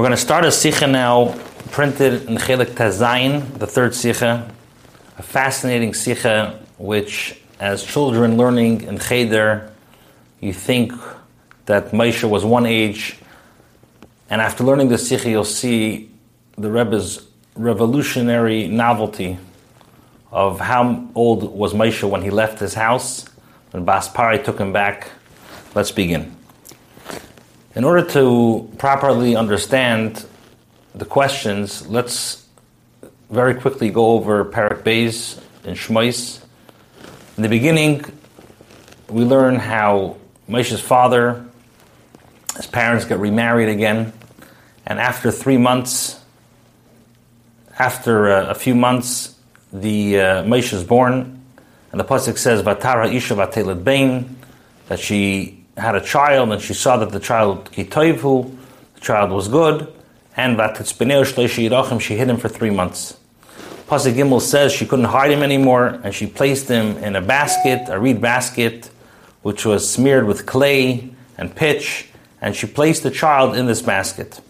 [0.00, 1.38] We're going to start a sikha now,
[1.72, 4.50] printed in Chelik Tazayin, the third sikha,
[5.18, 9.70] a fascinating sikha which, as children learning in Cheder,
[10.40, 10.94] you think
[11.66, 13.18] that Moshe was one age,
[14.30, 16.10] and after learning the sikha, you'll see
[16.56, 19.36] the Rebbe's revolutionary novelty
[20.32, 23.26] of how old was Moshe when he left his house,
[23.72, 25.10] when Baspari took him back.
[25.74, 26.39] Let's begin.
[27.76, 30.26] In order to properly understand
[30.92, 32.44] the questions, let's
[33.30, 36.42] very quickly go over Parak Beis and Shmois.
[37.36, 38.04] In the beginning,
[39.08, 40.16] we learn how
[40.48, 41.46] Moshe's father,
[42.56, 44.12] his parents get remarried again,
[44.84, 46.20] and after three months,
[47.78, 49.36] after uh, a few months,
[49.72, 51.40] the uh, Moshe is born,
[51.92, 54.36] and the pasuk says, "Vatara isha vatelet bain,"
[54.88, 58.56] that she had a child and she saw that the child kitoivu,
[58.94, 59.92] the child was good,
[60.36, 60.58] and
[62.02, 63.16] she hid him for three months.
[63.88, 67.88] Pasuk Gimel says she couldn't hide him anymore, and she placed him in a basket,
[67.88, 68.88] a reed basket,
[69.42, 72.08] which was smeared with clay and pitch,
[72.40, 74.40] and she placed the child in this basket.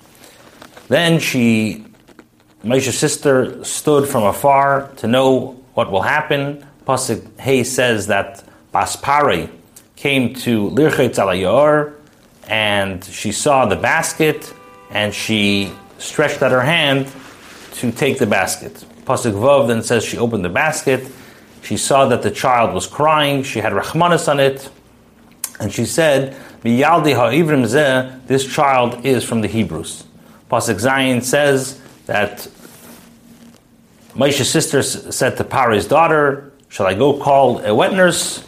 [0.89, 1.87] Then she,
[2.62, 6.67] Moshe's sister, stood from afar to know what will happen.
[6.87, 8.44] Pasuk Hay says that
[8.75, 9.50] Baspare,
[10.01, 11.93] came to Lirchet Alayor,
[12.48, 14.51] and she saw the basket,
[14.91, 17.06] and she stretched out her hand
[17.75, 18.73] to take the basket.
[19.05, 21.06] Pasuk Vav then says she opened the basket.
[21.61, 23.43] She saw that the child was crying.
[23.43, 24.71] She had Rahmanis on it,
[25.61, 26.34] and she said,
[26.65, 30.05] "Miyaldi ha'ivrim zeh." This child is from the Hebrews.
[30.51, 32.48] Pasuk Zayin says that
[34.15, 38.45] Moshe's sister said to Pari's daughter, "Shall I go call a wet nurse?"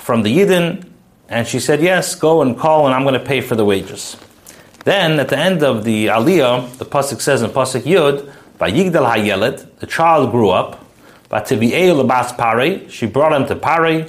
[0.00, 0.88] From the Yidden?
[1.28, 4.16] And she said, Yes, go and call, and I'm going to pay for the wages.
[4.84, 9.78] Then at the end of the Aliyah, the Pasuk says in Pasuk Yud, Vayigdal Hayelet,
[9.78, 10.84] the child grew up,
[11.30, 14.08] Vatibi'ei Labas Pare, she brought him to Pare,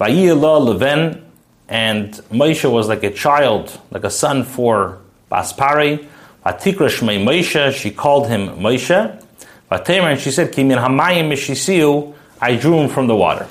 [0.00, 1.22] Vayiyah Leven,
[1.68, 4.98] and Moshe was like a child, like a son for
[5.28, 5.98] Bas Pare,
[6.44, 9.22] Vatikra Shmei Moshe, she called him Moshe,
[9.70, 13.46] Vatemer, and she said, Kimin Hamayim Mishisiu, I drew him from the water.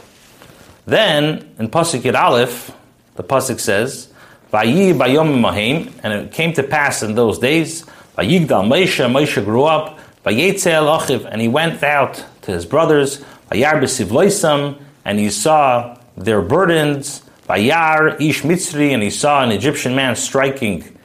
[0.85, 2.71] Then in Pasuk Yid Aleph,
[3.15, 4.07] the pasuk says,
[4.51, 7.85] "Vayi bayom mahim," and it came to pass in those days.
[8.17, 9.99] Vayigdal Moshe, Moshe grew up.
[10.25, 13.23] Vayetzel achiv, and he went out to his brothers.
[13.51, 14.75] Vayar b'sivloisam,
[15.05, 17.21] and he saw their burdens.
[17.47, 20.97] Vayar ish mitzri, and he saw an Egyptian man striking.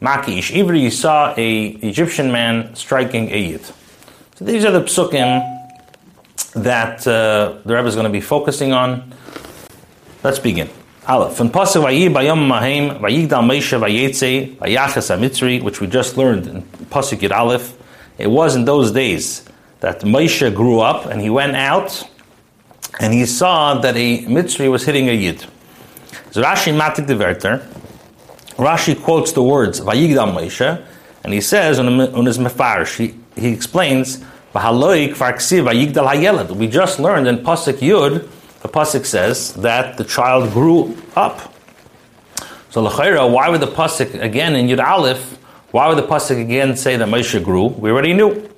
[0.00, 3.64] Maki ish ivri, he saw a Egyptian man striking a yid.
[4.36, 5.53] So these are the psukim
[6.54, 9.12] that uh, the Rebbe is going to be focusing on.
[10.22, 10.70] Let's begin.
[11.06, 11.36] Aleph.
[11.36, 16.62] From Pasuk Vayi Bayom Mahim Vayigdal Moshe Vayetze Vayachas Amitzri, which we just learned in
[16.62, 17.76] Pasuk Yid Aleph.
[18.16, 19.44] It was in those days
[19.80, 22.08] that Moshe grew up and he went out
[23.00, 25.40] and he saw that a Mitzri was hitting a Yid.
[26.30, 27.68] So Rashi Matik Verter.
[28.56, 30.86] Rashi quotes the words Vayigdal Moshe
[31.24, 31.86] and he says on,
[32.24, 34.60] his Mefarsh, he, he explains we
[36.68, 38.28] just learned in Pasuk Yud,
[38.62, 41.52] the Pasuk says that the child grew up.
[42.70, 45.38] So L'chaira, why would the Pasuk again in Yud Aleph,
[45.72, 47.66] why would the Pasuk again say that Moshe grew?
[47.66, 48.48] We already knew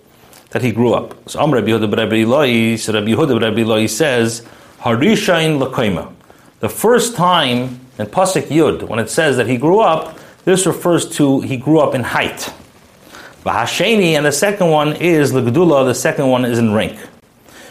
[0.50, 1.16] that he grew up.
[1.30, 4.42] So Rabbi Yehuda Rabbi Eloi, Rabbi Yehuda Rabbi Eloi says,
[4.80, 6.12] Harishain L'koima.
[6.60, 11.08] The first time in Pasuk Yud, when it says that he grew up, this refers
[11.16, 12.52] to he grew up in height.
[13.46, 16.98] V'hasheni, and the second one is L'gdula, the second one is in rank.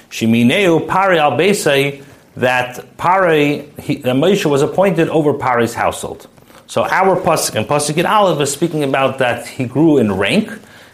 [0.10, 2.02] Shimineu Pari al Beisai,
[2.38, 6.28] that Pari, that Moshe was appointed over Pari's household.
[6.68, 10.50] So our pasuk and pasuk Yud Aleph is speaking about that he grew in rank,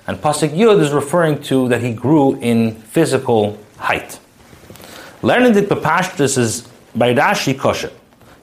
[0.07, 4.19] and pasuk Yud is referring to that he grew in physical height.
[5.21, 7.91] Learning the Papashtus is by Rashi kosher.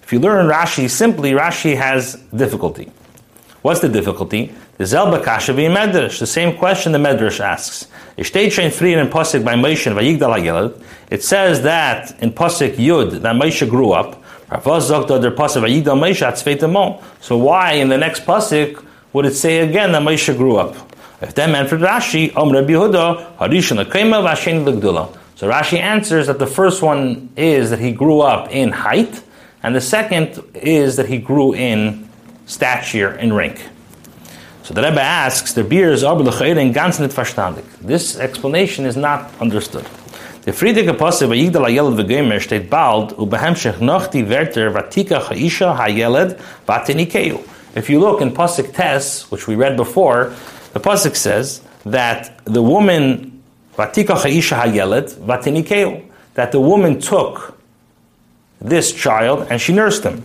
[0.04, 2.92] If you learn Rashi simply, Rashi has difficulty.
[3.62, 4.54] What's the difficulty?
[4.78, 6.18] The Medrash.
[6.20, 7.88] The same question the Medrash asks.
[8.16, 8.56] It says
[11.62, 14.22] that in Pasuk Yud that Moshe grew up.
[17.20, 20.76] So why in the next Pasuk would it say again that Moshe grew up?
[21.20, 25.08] If that meant for Rashi, Om Rabbi Yehuda, Harishon L'Gdula.
[25.34, 29.24] So Rashi answers that the first one is that he grew up in height,
[29.64, 32.08] and the second is that he grew in
[32.46, 33.60] stature and rank.
[34.68, 37.64] So the Rebbe asks, the beer is aber lechoyre ganz nicht verstandig.
[37.80, 39.86] This explanation is not understood.
[40.44, 45.26] Der Friedrich Apostel bei Yigdal HaYeled v'Gemer steht bald, u behemshech noch die Wörter vatika
[45.26, 46.36] ha'isha ha'yeled
[46.66, 47.40] vatenikeu.
[47.74, 50.34] If you look in Pasuk Tes, which we read before,
[50.74, 53.42] the Pasuk says that the woman,
[53.74, 56.02] Vatika Chaisha Hayelet, Vatinikeu,
[56.34, 57.58] that the woman took
[58.60, 60.24] this child and she nursed him.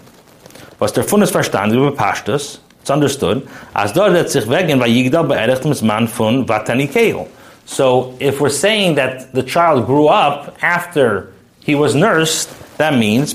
[0.79, 3.47] Was der Fundes verstanden über Pashtus, it's understood.
[7.65, 11.31] So if we're saying that the child grew up after
[11.61, 13.33] he was nursed, that means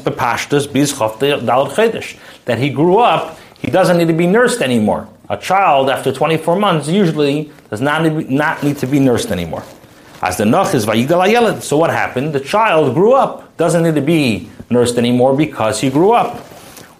[2.44, 5.08] that he grew up, he doesn't need to be nursed anymore.
[5.30, 9.64] A child after 24 months usually does not need, not need to be nursed anymore.
[10.20, 12.34] As the noch is So what happened?
[12.34, 16.44] The child grew up, doesn't need to be nursed anymore because he grew up.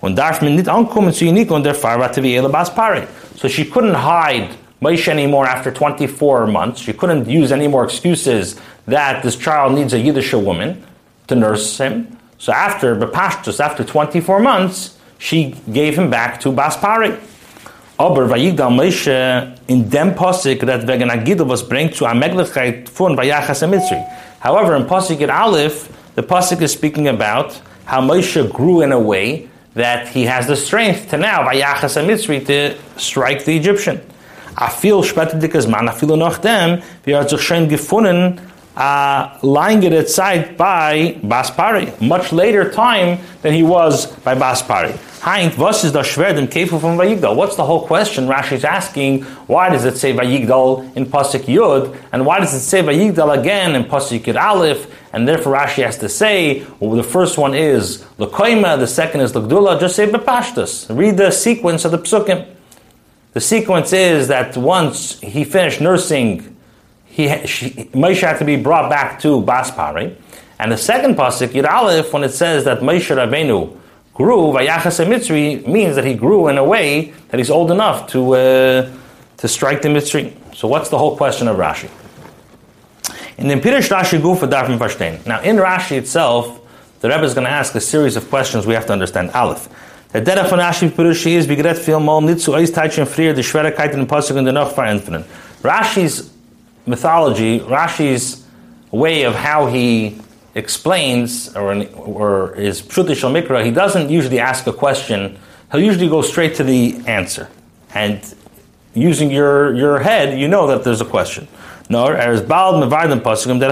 [0.01, 4.49] Und darf man nicht ankommen zu und der So she couldn't hide
[4.81, 6.81] Moshe anymore after 24 months.
[6.81, 8.57] She couldn't use any more excuses
[8.87, 10.85] that this child needs a Yiddish woman
[11.27, 12.17] to nurse him.
[12.39, 17.19] So after Bepashtus, after 24 months, she gave him back to Baspari.
[17.99, 23.17] Aber vayigdal Moshe in dem Posik that wegen Agidel was bringt zu a Meglichkeit von
[23.17, 24.01] Vayachas Mitzri.
[24.39, 29.01] However, in Posik at Aleph, the Posik is speaking about how Moshe grew in a
[29.01, 34.01] way that he has the strength to now Vayachas Mitzri to strike the Egyptian.
[34.61, 38.41] a viel später dikes man a viel noch dem wir hat sich gefunden
[38.79, 44.97] a längere Zeit by Baspari, much later time than he was by Baspari.
[45.21, 45.83] What's
[47.57, 49.23] the whole question Rashi is asking?
[49.23, 52.01] Why does it say Vayigdal in Pasuk Yud?
[52.13, 54.87] And why does it say Vayigdal again in Pasuk Yud Aleph?
[55.13, 59.33] And therefore Rashi has to say, well, the first one is Lakoima, the second is
[59.33, 60.87] Lagdula, just say Bepashtas.
[60.97, 62.47] Read the sequence of the Psukim.
[63.33, 66.55] The sequence is that once he finished nursing,
[67.19, 70.15] he, she, Moshe had to be brought back to Baspari.
[70.61, 73.77] And the second pasuk, Yud Aleph, when it says that Moshe Rabbeinu
[74.15, 78.35] grew, Vayachas Mitzri, means that he grew in a way that he's old enough to,
[78.35, 78.91] uh,
[79.37, 80.33] to strike the Mitzri.
[80.55, 81.91] So what's the whole question of Rashi?
[83.37, 85.27] In the Pirish Rashi Gufa Darfim Verstehen.
[85.27, 86.61] Now in Rashi itself,
[87.01, 89.31] the Rebbe is going to ask a series of questions we have to understand.
[89.33, 89.69] Aleph.
[90.13, 93.93] Der der von Rashi Pirushi is begret viel mal nit eis teitschen frier die Schwierigkeit
[93.93, 95.25] in Pasuk und der noch verändern.
[95.63, 96.38] Rashi's
[96.89, 98.45] mythology, Rashi's
[98.91, 100.19] way of how he
[100.55, 105.39] explains or, or is Pshutishal Mikra, he doesn't usually ask a question.
[105.71, 107.49] He'll usually go straight to the answer.
[107.95, 108.23] And
[108.95, 111.47] using your, your head, you know that there's a question.
[111.91, 113.71] No, as Baal Mevardim Pasuk, that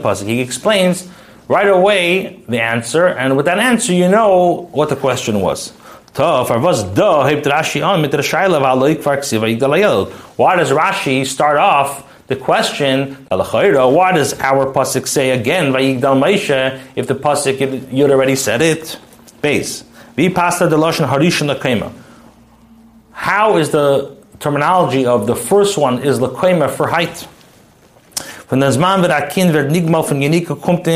[0.00, 0.26] Pasuk.
[0.26, 1.08] He explains
[1.46, 5.72] right away the answer, and with that answer, you know what the question was.
[6.18, 6.44] Oh,
[10.36, 17.14] why does Rashi start off the question, why does our pasuk say again, if the
[17.14, 18.98] pasuk you'd already said it?
[19.40, 19.84] Base.
[23.12, 27.28] How is the terminology of the first one is lakoima for height?
[28.48, 30.88] Von dem Zman wird Kind wird nicht mal von Jenika kommt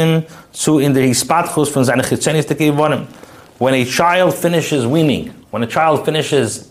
[0.53, 3.07] zu in der Hispatchus von seiner Chitzenistik gewonnen.
[3.59, 6.71] When a child finishes weaning, when a child finishes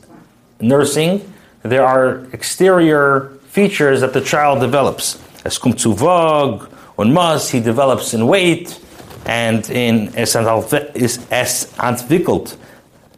[0.60, 1.34] nursing,
[1.64, 5.20] there are exterior features that the child develops.
[5.46, 8.80] As kommt zu Vog und Mus, he develops in weight
[9.26, 12.58] and in es entwickelt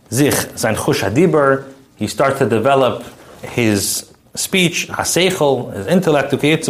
[0.10, 1.64] sich sein Chush
[1.96, 3.04] he starts to develop
[3.42, 6.62] his speech, his intellect, okay,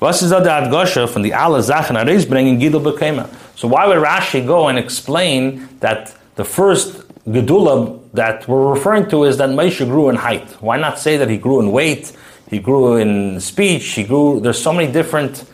[0.00, 3.28] Was is that Adgosha from the Allah Zachen Aris bringing Gidul Bekema?
[3.56, 9.24] So why would Rashi go and explain that the first Gedula that we're referring to
[9.24, 10.50] is that Moshe grew in height?
[10.60, 12.12] Why not say that he grew in weight,
[12.50, 15.44] he grew in speech, he grew, there's so many different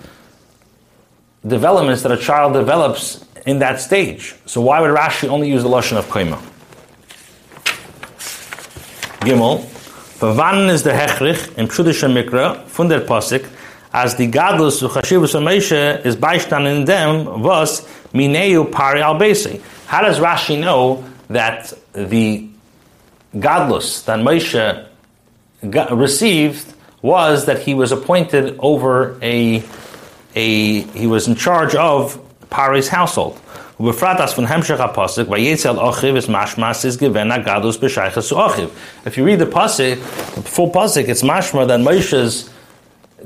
[1.47, 4.35] developments that a child develops in that stage.
[4.47, 6.39] So why would Rashi only use the Lashon of Koima?
[9.21, 9.67] Gimel,
[10.21, 13.47] Wann is the Hechrich im Pshudische Mikra von der Pasik
[13.93, 20.19] as the gadlus chashivus Moshe is beistan in them was mineu pari al How does
[20.19, 22.49] Rashi know that the
[23.35, 24.87] gadlus that Moshe
[25.63, 29.63] received was that he was appointed over a
[30.35, 32.21] a he was in charge of
[32.51, 33.41] Pari's household.
[33.79, 34.05] If you
[39.25, 39.97] read the pasuk,
[40.45, 42.51] full pasuk, it's mashma that Moshe's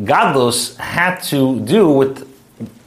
[0.01, 2.29] Gadlus had to do with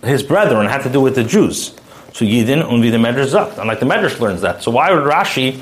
[0.03, 1.73] his brethren, had to do with the Jews.
[2.13, 3.57] So Yidin unvi the Medrash Zakt.
[3.57, 4.63] And like the Medrash learns that.
[4.63, 5.59] So why would Rashi,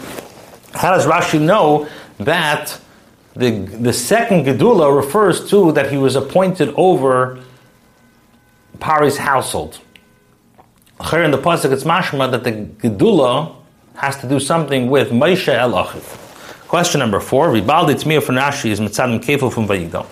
[0.74, 1.88] how does Rashi know
[2.20, 2.80] that
[3.36, 7.44] the, the second Gedula refers to that he was appointed over
[8.80, 9.80] Pari's household?
[11.10, 13.54] Here in the Pasuk it's mashma that the Gedula
[13.96, 16.22] has to do something with Moshe El Achiv.
[16.68, 20.06] Question number four, Ribaldi Tmiya from Rashi is Mitzadim Kefil from Vayigdal.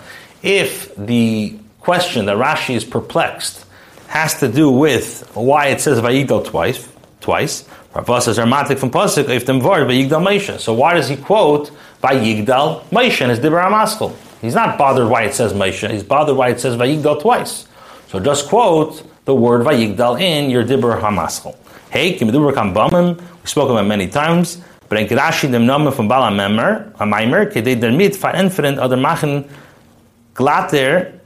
[0.44, 3.64] If the question that Rashi is perplexed
[4.08, 6.86] has to do with why it says Vayigdal twice,
[7.22, 10.60] twice, Rav says Armatic from Pasuk, if them vard Vayigdal Moshe.
[10.60, 11.70] So why does he quote
[12.02, 14.14] Vayigdal Moshe in his Dibra Amaskal?
[14.42, 17.66] He's not bothered why it says Moshe, he's bothered why it says Vayigdal twice.
[18.08, 21.56] So just quote the word Vayigdal in your Dibra Hamaskal.
[21.88, 24.58] Hey, Kimidubra Kambamim, we spoke about many times.
[24.90, 29.46] Brengt Rashi dem Namen von Bala Memmer, a Maimer, kede der mit verentferent oder machen
[30.34, 31.20] glatter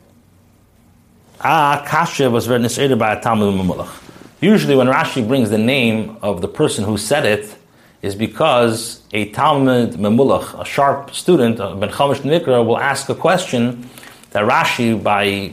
[1.40, 4.04] a kasha was written by a Talmud Mamulach.
[4.40, 7.56] Usually when Rashi brings the name of the person who said it,
[8.02, 13.88] is because a Talmud Memulach, a sharp student, Ben Chamish Nikra, will ask a question
[14.30, 15.52] that Rashi, by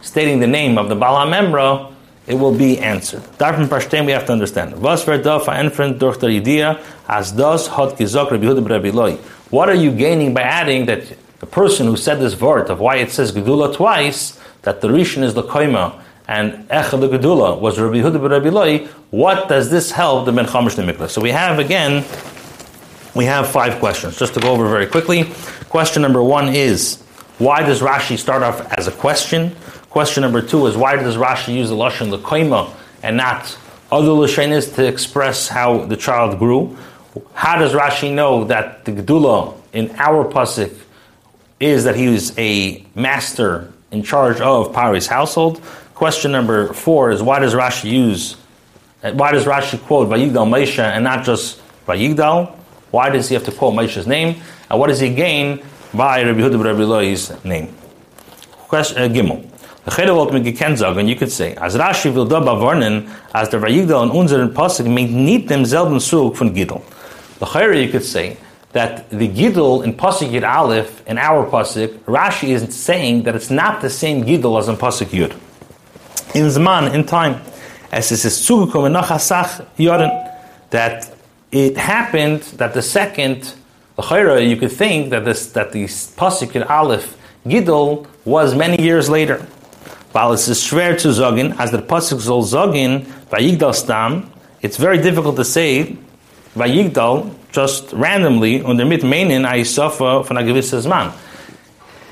[0.00, 1.92] stating the name of the Bala Memra,
[2.26, 3.22] it will be answered.
[3.38, 4.80] Darfim Pashtem we have to understand.
[4.80, 5.06] Was
[7.08, 8.30] as das hat gesagt
[8.68, 9.16] Rabbi.
[9.50, 11.04] What are you gaining by adding that
[11.40, 15.22] the person who said this word of why it says Gedula twice, that the Rishon
[15.22, 19.92] is the Koima, and Echad the Gedula was Rabbi Yehuda Rabbi Loi, what does this
[19.92, 21.08] help the Ben Chamish Mikla?
[21.08, 22.04] So we have again,
[23.14, 24.18] we have five questions.
[24.18, 25.24] Just to go over very quickly.
[25.70, 27.02] Question number one is,
[27.38, 29.54] why does Rashi start off as a question?
[29.90, 32.70] Question number two is why does Rashi use the lashon lekoima
[33.02, 33.56] and not
[33.90, 36.76] other lashonis to express how the child grew?
[37.32, 40.76] How does Rashi know that the gedula in our pasuk
[41.60, 45.60] is that he was a master in charge of Pari's household?
[45.94, 48.36] Question number four is why does Rashi use
[49.00, 52.50] why does Rashi quote Vayigdal Moshe and not just Vayigdal?
[52.90, 54.40] Why does he have to quote Moshe's name?
[54.70, 57.74] And what does he gain by Rabbi Huda Rabbi Loi's name?
[58.66, 59.44] Question uh, Gimel.
[59.86, 64.86] Gekannt you could say, as Rashi will da bewarnen, as der Vayigdal in unseren Pasuk
[64.86, 66.82] meint nicht demselben Zug von Gidel.
[67.38, 68.36] The Cheder, you could say,
[68.72, 73.50] that the Gidel in Pasuk Yud Aleph, in our Pasuk, Rashi is saying that it's
[73.50, 75.32] not the same Gidel as in Pasuk Yud.
[76.34, 77.40] In Zman, in time,
[77.90, 78.46] as it is
[79.78, 80.34] Yoren,
[80.70, 81.14] that
[81.50, 83.54] it happened that the second,
[83.96, 89.46] you could think that this that the Pasuk Yud Aleph Gidel was many years later.
[90.12, 94.30] While es ist schwer zu sagen, as the Pasuk soll sagen, Vayigdal Stam,
[94.62, 95.96] it's very difficult to say,
[96.54, 100.86] Vayigdal, just randomly, under mit meinen Aisafa von a gewisses.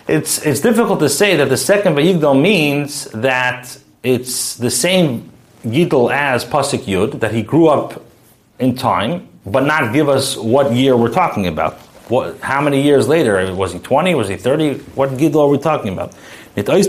[0.08, 5.32] It's, it's difficult to say that the second Vayigdal means that it's the same
[5.64, 8.02] Gidal as Pasuk Yud, that he grew up
[8.58, 11.74] in time, but not give us what year we're talking about.
[12.08, 13.52] What, how many years later?
[13.52, 14.14] Was he 20?
[14.14, 14.74] Was he 30?
[14.94, 16.14] What Gidal are we talking about?
[16.54, 16.66] Man is.
[16.68, 16.86] So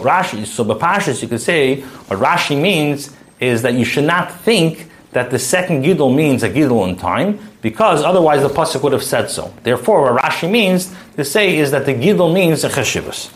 [0.00, 3.10] Rashi, so Bapashas, you could say what Rashi means
[3.40, 7.38] is that you should not think that the second gidul means a gidul in time,
[7.62, 9.52] because otherwise the pasuk would have said so.
[9.62, 13.30] Therefore, what Rashi means to say is that the gidul means a cheshivas.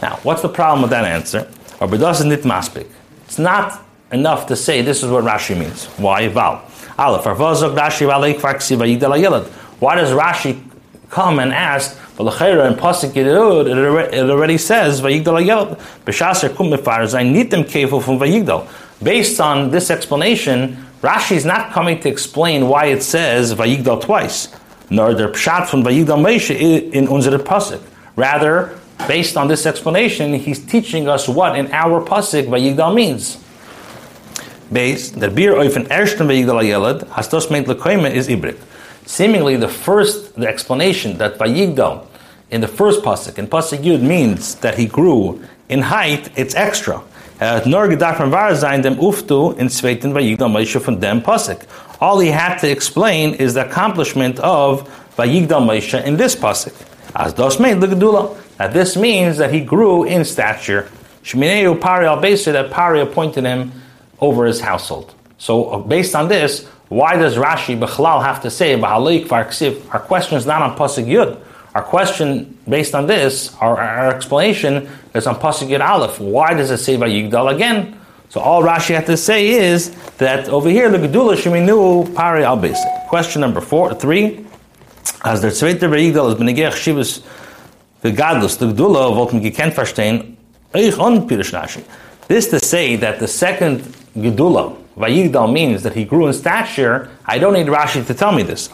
[0.00, 1.48] Now, what's the problem with that answer?
[1.80, 2.86] Or bedas nit maspik.
[3.26, 5.86] It's not enough to say this is what Rashi means.
[5.98, 6.28] Why?
[6.28, 6.62] Val.
[6.98, 7.24] Aleph.
[7.24, 7.34] Why
[9.94, 10.60] does Rashi
[11.10, 16.70] come and ask l'chayra in pasuk it already says vayigdal ayel b'shaser kum
[17.32, 18.66] need them careful from vayigdal.
[19.02, 24.48] Based on this explanation, Rashi is not coming to explain why it says vayigdal twice,
[24.90, 27.82] nor der pshat from vayigdal meisha in unsere pasuk.
[28.16, 33.38] Rather, based on this explanation, he's teaching us what in our pasuk vayigdal means.
[34.72, 38.58] Based, der bir oifen ersten vayigdal ayelad, has das meint lekoime is ibrik
[39.08, 42.06] seemingly the first the explanation that Vayigdal
[42.50, 46.30] in the first pasuk in pasuk Yud means that he grew in height.
[46.36, 47.02] It's extra.
[47.40, 48.18] Uh, Nor gedacht
[48.82, 51.60] dem uftu in zweiten Vayigdal Moshe from dem pasuk.
[52.00, 56.74] All he had to explain is the accomplishment of Vayigdal Moshe in this pasuk.
[57.14, 60.88] As dos made the That this means that he grew in stature.
[61.22, 63.72] Shmineu Pari al that Pari appointed him
[64.20, 65.14] over his household.
[65.38, 70.46] So uh, based on this, why does Rashi Bechlal have to say Our question is
[70.46, 71.38] not on Pasuk Yud.
[71.74, 76.18] Our question, based on this, our, our explanation is on Pasuk Yud Aleph.
[76.18, 77.98] Why does it say Vayigdal again?
[78.30, 82.60] So all Rashi had to say is that over here the Gedula Sheminu Pari Al
[83.08, 84.44] Question number four, three.
[85.24, 87.22] As der zweite Vayigdal is benegech Shivas
[88.02, 90.36] Vegadlus, the Gedula wollten gekent verstehen,
[90.74, 91.82] euch on Pirish Rashi.
[92.28, 93.80] This to say that the second
[94.16, 97.08] Gedula, Vayigdal means that he grew in stature.
[97.24, 98.68] I don't need Rashi to tell me this.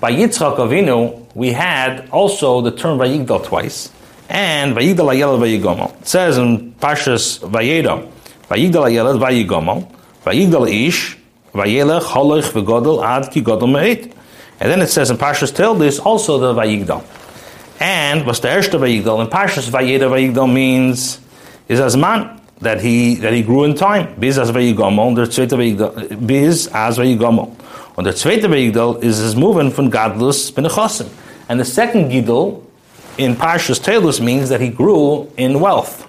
[0.00, 3.92] By Yitzchak Avinu, we had also the term Vayigdal twice,
[4.30, 5.94] and Vayigdal Ayelad Vayigomo.
[6.00, 8.10] It says in Pashas Vayeda,
[8.48, 11.18] Vayigdal Ayelad Vayigomo, Vayigdal ish,
[11.52, 14.14] vayelech, holoch, v'godol, ad ki godol me'it.
[14.58, 17.04] And then it says in Parshas Tildis also the Vayigdal.
[17.78, 19.22] And what's the Ershta Vayigdal?
[19.22, 21.20] In Parshas Vayeda Vayigdal means
[21.68, 24.14] is as man that he that he grew in time.
[24.18, 25.56] Biz as Vayigdal, und der zweite
[26.26, 27.48] biz as Vayigdal.
[27.96, 31.08] Und der zweite Vayigdal is his Movement from Gadlus Benechosim.
[31.48, 32.62] And the second Gidal
[33.18, 36.06] in Parshas Tildis means that he grew in wealth.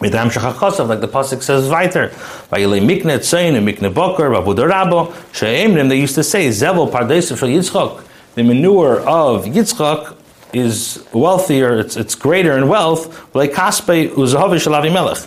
[0.00, 2.08] Like the Pasuk says weiter.
[2.50, 3.20] Mikne
[3.62, 8.02] mikne boker, they used to say, zevel pardesav shal Yitzchak.
[8.34, 10.16] The manure of Yitzchak
[10.52, 15.26] is wealthier, it's, it's greater in wealth, like kaspe uzahavi shal Avimelech.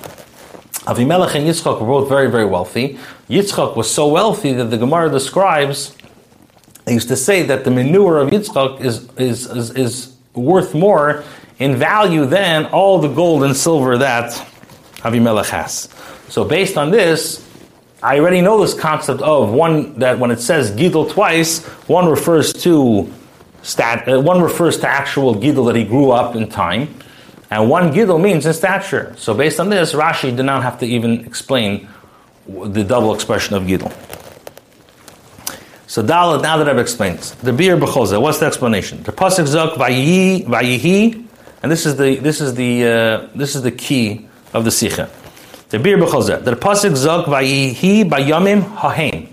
[0.85, 2.99] Avimelech and Yitzchak were both very, very wealthy.
[3.29, 5.95] Yitzchak was so wealthy that the Gemara describes,
[6.85, 11.23] they used to say that the manure of Yitzchak is, is, is, is worth more
[11.57, 14.31] in value than all the gold and silver that
[14.97, 15.89] Avimelech has.
[16.29, 17.43] So based on this,
[18.03, 22.53] I already know this concept of one that when it says Gidel twice, one refers
[22.63, 23.11] to
[23.65, 26.95] stat, uh, one refers to actual Gidel that he grew up in time,
[27.49, 29.13] and one Gidel means in stature.
[29.17, 31.87] So based on this, Rashi did not have to even explain
[32.47, 33.91] the double expression of Gidel.
[35.87, 39.03] So Dalit, now that I've explained this, the beer b'choza, what's the explanation?
[39.03, 41.25] The pasuk zok vayihi, vayihi,
[41.63, 45.09] and this is the this is the uh, this is the key of the Sikha.
[45.69, 49.27] The Bir B'chol The Pasuk Zok Vayihi Bayamim Hahem.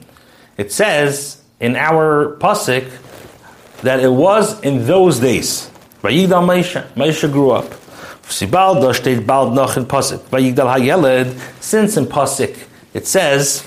[0.57, 2.89] It says in our Pasuk
[3.83, 5.71] that it was in those days.
[6.03, 6.87] Vayigdal Meisha.
[6.95, 7.73] Meisha grew up.
[11.61, 13.67] Since in Pasuk it says.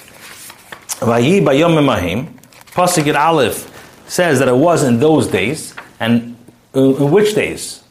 [2.72, 3.72] Pasuk in Aleph
[4.08, 5.76] says that it was in those days.
[6.00, 6.36] And
[6.74, 7.84] in which days?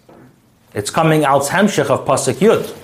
[0.74, 2.74] It's coming out Hemshech of Pasuk Yud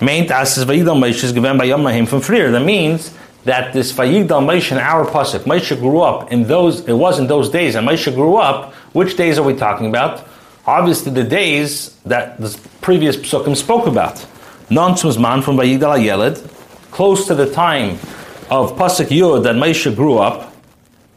[0.00, 2.50] meint as Vayigdal Moshe is given by Yom Mahim from Freer.
[2.50, 6.86] That means that this Vayigdal Moshe in our pasuk, Moshe grew up in those.
[6.86, 8.74] It was in those days, and Moshe grew up.
[8.92, 10.26] Which days are we talking about?
[10.66, 14.24] Obviously, the days that the previous psukim spoke about.
[14.68, 16.50] Non man from Vayigdal Yeled,
[16.90, 17.92] close to the time
[18.50, 20.54] of pasuk Yud that Moshe grew up.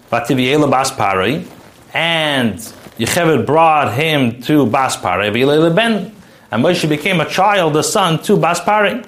[0.09, 1.45] Vativiela Bas Pari,
[1.93, 2.55] and
[2.97, 5.29] Yecheved brought him to Bas Pari.
[5.31, 6.13] Ben
[6.53, 9.03] and Moshe became a child, a son to Baspari.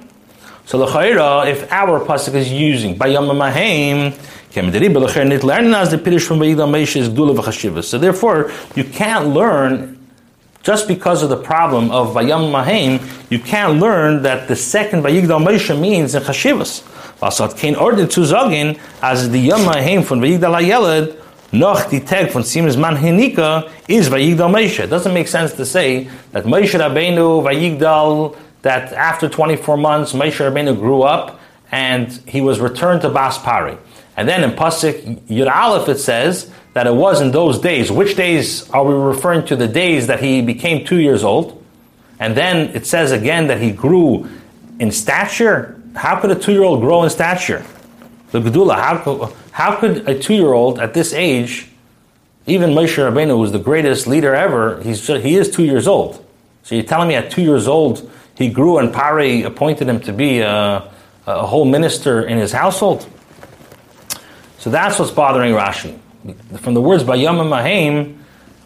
[0.65, 3.27] So the Chayra, if our pasuk is using Bayam
[4.51, 4.71] from
[6.39, 9.95] Gdula So therefore, you can't learn
[10.63, 12.99] just because of the problem of Bayam Mahaim,
[13.29, 16.81] you can't learn that the second Vayigdal Moshe means in Chashivas.
[17.19, 22.31] Vasat Kain ordered to Zogin as the Yom Mahaim from Vayigdal Ayeled noch die Tag
[22.31, 24.85] von Siemens Man Henika is Vayigdal Moshe.
[24.85, 30.43] It doesn't make sense to say that Moshe Rabbeinu Vayigdal, that after 24 months, Moshe
[30.43, 31.39] Rabbeinu grew up
[31.71, 33.77] and he was returned to Bas Pari.
[34.17, 37.91] And then in Pasuk Yud Aleph it says that it was in those days.
[37.91, 39.55] Which days are we referring to?
[39.55, 41.63] The days that he became two years old.
[42.19, 44.27] And then it says again that he grew
[44.79, 45.79] in stature.
[45.95, 47.63] How could a two-year-old grow in stature?
[48.31, 51.69] The Gedula, how, how could a two-year-old at this age,
[52.47, 56.25] even Moshe Rabbeinu was the greatest leader ever, he's he is two years old.
[56.63, 60.13] So you're telling me at two years old, he grew and Pari appointed him to
[60.13, 60.91] be a,
[61.25, 63.07] a whole minister in his household?
[64.59, 65.99] So that's what's bothering Rashi.
[66.57, 68.17] From the words by Yom Mahim,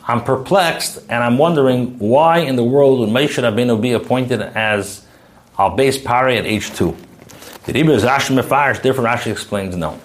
[0.08, 5.06] I'm perplexed and I'm wondering why in the world would Moshe Rabbeinu be appointed as
[5.58, 6.96] al base Pari at age two?
[7.66, 10.00] The Rebbe is Rashi Mefarish, different Rashi explains no.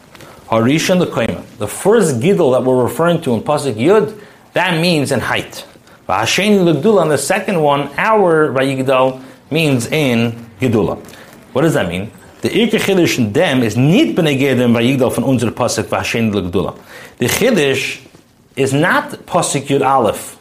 [0.49, 1.43] Harishan the Koima.
[1.57, 4.21] The first Gidel that we're referring to in Pasuk Yud,
[4.53, 5.67] that means in height.
[6.09, 10.99] V'hasheni l'gdula, and the second one, our Vayigdal, means in Gidula.
[11.53, 12.11] What does that mean?
[12.43, 16.79] The Irke Chiddush in them is nicht benegedem Vayigdal von unser Pasuk V'hasheni l'gdula.
[17.19, 18.01] The Chiddush
[18.57, 20.39] is not Pasuk Yud Aleph.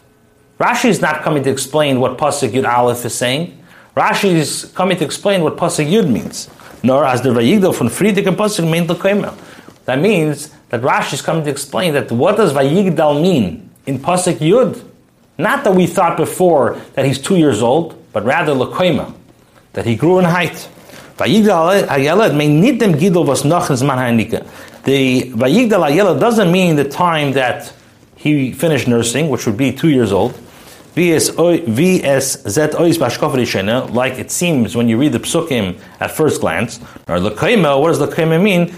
[0.59, 3.57] Rashi is not coming to explain what Pasuk Yud Aleph is saying.
[3.95, 6.49] Rashi is coming to explain what Pasuk Yud means
[6.83, 9.33] nor as the Vayigdal from Friedrich and Pasuk mean the
[9.85, 14.35] That means that Rashi is coming to explain that what does Vayigdal mean in Pasuk
[14.35, 14.83] Yud?
[15.37, 19.13] Not that we thought before that he's two years old, but rather Lekoima,
[19.73, 20.69] that he grew in height.
[21.17, 21.23] The
[25.31, 27.73] Vayigdal Ayelad doesn't mean the time that
[28.15, 30.39] he finished nursing, which would be two years old
[30.95, 31.07] like
[34.19, 36.79] it seems when you read the psukim at first glance.
[37.07, 38.71] Or lekaima, what does lekaima mean?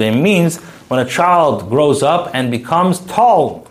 [0.00, 0.56] It means
[0.88, 3.66] when a child grows up and becomes tall.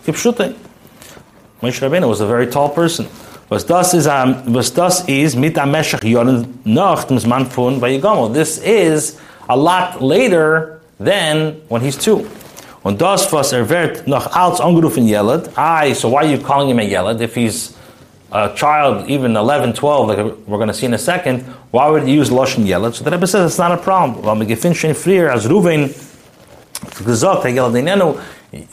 [1.62, 3.08] Moshe Rabbeinu was a very tall person.
[3.50, 8.34] Was das is um, was das is mit am Meshach Yoren Nacht man von Vayigamo.
[8.34, 12.30] This is a lot later than when he's two.
[12.84, 15.50] Und das was er wird noch als angerufen Yelad.
[15.58, 17.76] I, so why are you calling him a Yelad if he's
[18.32, 20.18] a child, even 11, 12, like
[20.48, 21.42] we're going to see in a second,
[21.72, 22.94] why would you use Lashon Yelad?
[22.94, 24.22] So the Rebbe says it's not a problem.
[24.22, 25.88] Well, Megefin Shein Frier, as Ruven,
[27.04, 28.24] gesagt, Yelad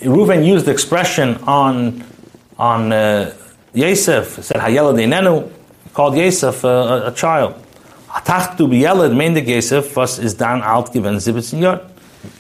[0.01, 2.05] Ruven used the expression on,
[2.59, 3.35] on, uh,
[3.73, 5.51] Yosef said, Hayelad Einenu,
[5.93, 7.55] called Yosef uh, a, a child.
[8.09, 11.91] Atachtu b'yelad meindig Yosef was is dan alt given zibitzin.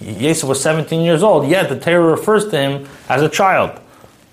[0.00, 3.80] Yosef was 17 years old, yet the Torah refers to him as a child.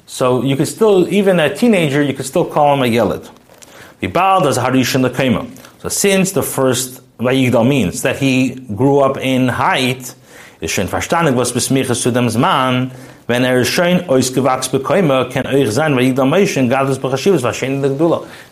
[0.06, 3.30] So you could still, even a teenager, you could still call him a yelad.
[4.02, 5.50] Vibal does harishin lekema.
[5.82, 10.16] So since the first Vayigdal means that he grew up in height,
[10.60, 12.92] is schon verstandig was besmiches zu dem Zman,
[13.30, 13.64] er.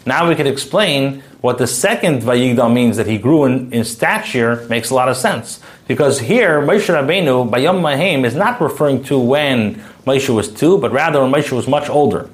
[0.05, 4.65] Now we could explain what the second Vayigdal means that he grew in, in stature
[4.69, 5.61] makes a lot of sense.
[5.87, 10.91] Because here, Moshe Rabbeinu, Bayam Mahim, is not referring to when Moshe was two, but
[10.91, 12.29] rather when Moshe was much older.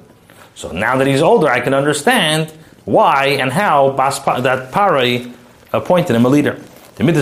[0.54, 2.52] So now that he's older, I can understand
[2.84, 5.32] why and how Bas, that Parai
[5.72, 6.60] appointed him a leader.
[6.98, 7.12] Now we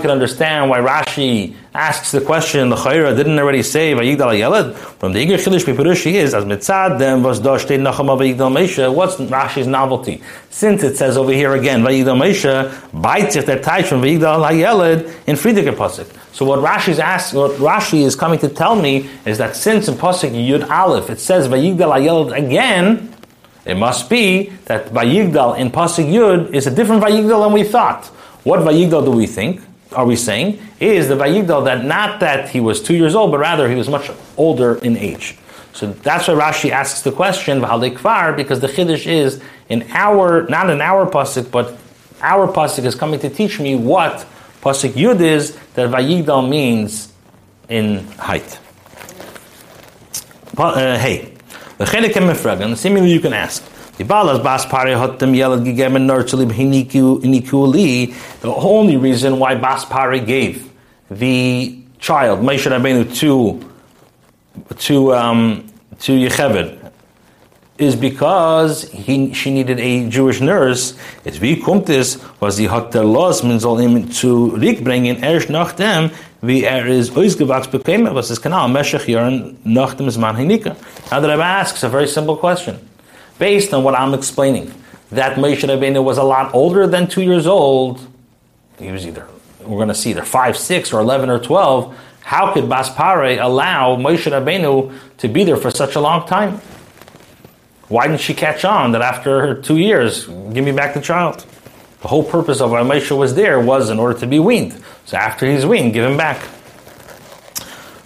[0.00, 4.74] can understand why Rashi asks the question, the Chayra didn't already say Vayigdal Yelad.
[4.74, 9.14] From the Igor Chilish Pipirushi is, as mitzad them was Doshte Nacham Vayigdal Mesha, what's
[9.14, 10.20] Rashi's novelty?
[10.50, 15.66] Since it says over here again, Vayigdal if they're tied from Vayigdal Yelad in Friedrich
[15.76, 16.12] Pasuk.
[16.34, 19.94] So what Rashi's asking, what Rashi is coming to tell me is that since in
[19.94, 23.11] Pasuk Yud Aleph it says Vayigdal Yelad again,
[23.64, 28.06] it must be that Vayigdal in Pasuk Yud is a different Vayigdal than we thought.
[28.44, 29.62] What Vayigdal do we think?
[29.92, 33.38] Are we saying is the Vayigdal that not that he was two years old, but
[33.38, 35.36] rather he was much older in age.
[35.74, 40.70] So that's why Rashi asks the question Kvar because the chiddush is in our not
[40.70, 41.78] in our pasuk, but
[42.20, 44.26] our pasuk is coming to teach me what
[44.60, 47.12] pasuk Yud is that Vayigdal means
[47.68, 48.58] in height.
[50.56, 51.31] Uh, hey,
[51.82, 53.64] the chelik can fragen, seemingly you can ask.
[53.98, 54.12] The zu
[58.44, 60.70] only reason why bas pare gave
[61.10, 63.60] the child Moshe Rabbeinu to
[64.76, 65.66] to um,
[65.98, 66.78] to Yecheved
[67.78, 70.94] is because he, she needed a Jewish nurse.
[71.24, 76.12] Es wie kommt es, was sie hat der Los, man soll ihm zurückbringen, erst nachdem,
[76.42, 80.74] wie er ist ausgewachsen bekäme, was ist genau, Meshach Jahren nach dem Zman Hinika.
[81.10, 82.78] Now that I've asked a very simple question,
[83.38, 84.72] based on what I'm explaining,
[85.12, 88.00] that Moshe Rabbeinu was a lot older than two years old,
[88.76, 89.24] he was either,
[89.60, 93.94] we're going to see either five, six, or 11 or 12, how could Baspare allow
[93.96, 96.60] Moshe Rabbeinu to be there for such a long time?
[97.86, 101.46] Why didn't she catch on that after two years, give me back the child?
[102.02, 104.74] The whole purpose of why Moshe was there was in order to be weaned.
[105.06, 106.42] So after he's weaned, give him back.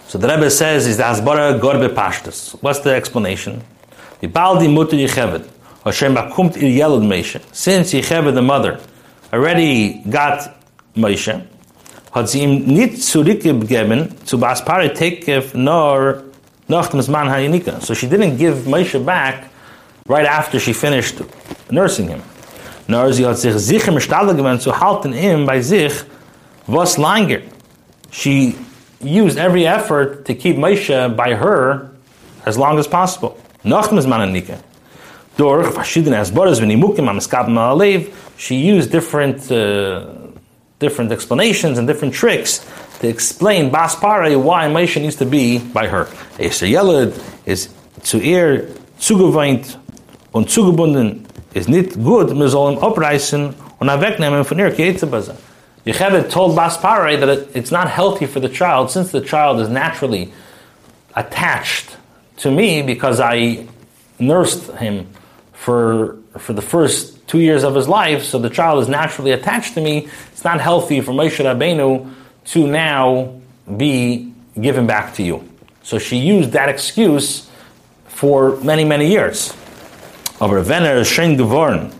[0.07, 2.53] So the Rebbe says, is the Hasbara Gorbe Pashtus.
[2.61, 3.63] What's the explanation?
[4.21, 5.49] The Baldi Mutter Yecheved,
[5.83, 7.41] Hashem Bakumt Il Yelud Moshe.
[7.53, 8.79] Since Yecheved, the mother,
[9.33, 10.55] already got
[10.95, 11.45] Moshe,
[12.13, 16.23] hat sie ihm nicht zurückgegeben zu Baspare Tekef nor
[16.67, 17.81] noch dem Zman.
[17.81, 19.49] So she didn't give Moshe back
[20.05, 21.21] right after she finished
[21.71, 22.21] nursing him.
[22.87, 25.93] Nor sie hat sich sicher im Stalle gewöhnt zu halten ihm bei sich
[26.67, 27.41] was langer.
[28.11, 28.55] She
[29.01, 31.91] used every effort to keep Moshe by her
[32.45, 33.35] as long as possible.
[33.63, 34.57] Noch dem Zman HaYinika.
[35.37, 40.05] Durch verschiedene Asboras, wenn Imukim am Skabim Alev, she used different uh,
[40.79, 42.65] different explanations and different tricks
[43.01, 46.07] to explain Baspare why Moshe needs to be by her.
[46.39, 47.13] Esther Yelad
[47.45, 47.69] is
[48.01, 48.67] zu ihr
[48.99, 49.77] zugeweint
[50.31, 51.26] und zugebunden
[51.57, 55.35] ist nicht gut, wir sollen abreißen und wegnehmen von ihr Kietzebazah.
[55.85, 59.69] Yocheved told Baspare that it, it's not healthy for the child since the child is
[59.69, 60.33] naturally
[61.15, 61.95] attached
[62.37, 63.65] to me because I
[64.19, 65.07] nursed him
[65.53, 69.75] for, for the first two years of his life, so the child is naturally attached
[69.75, 70.09] to me.
[70.33, 72.13] It's not healthy for Moshe Rabbeinu
[72.47, 73.39] to now
[73.77, 75.47] be given back to you.
[75.83, 77.49] So she used that excuse
[78.07, 79.55] for many, many years.
[80.39, 81.91] Aber wenn er schön geworden,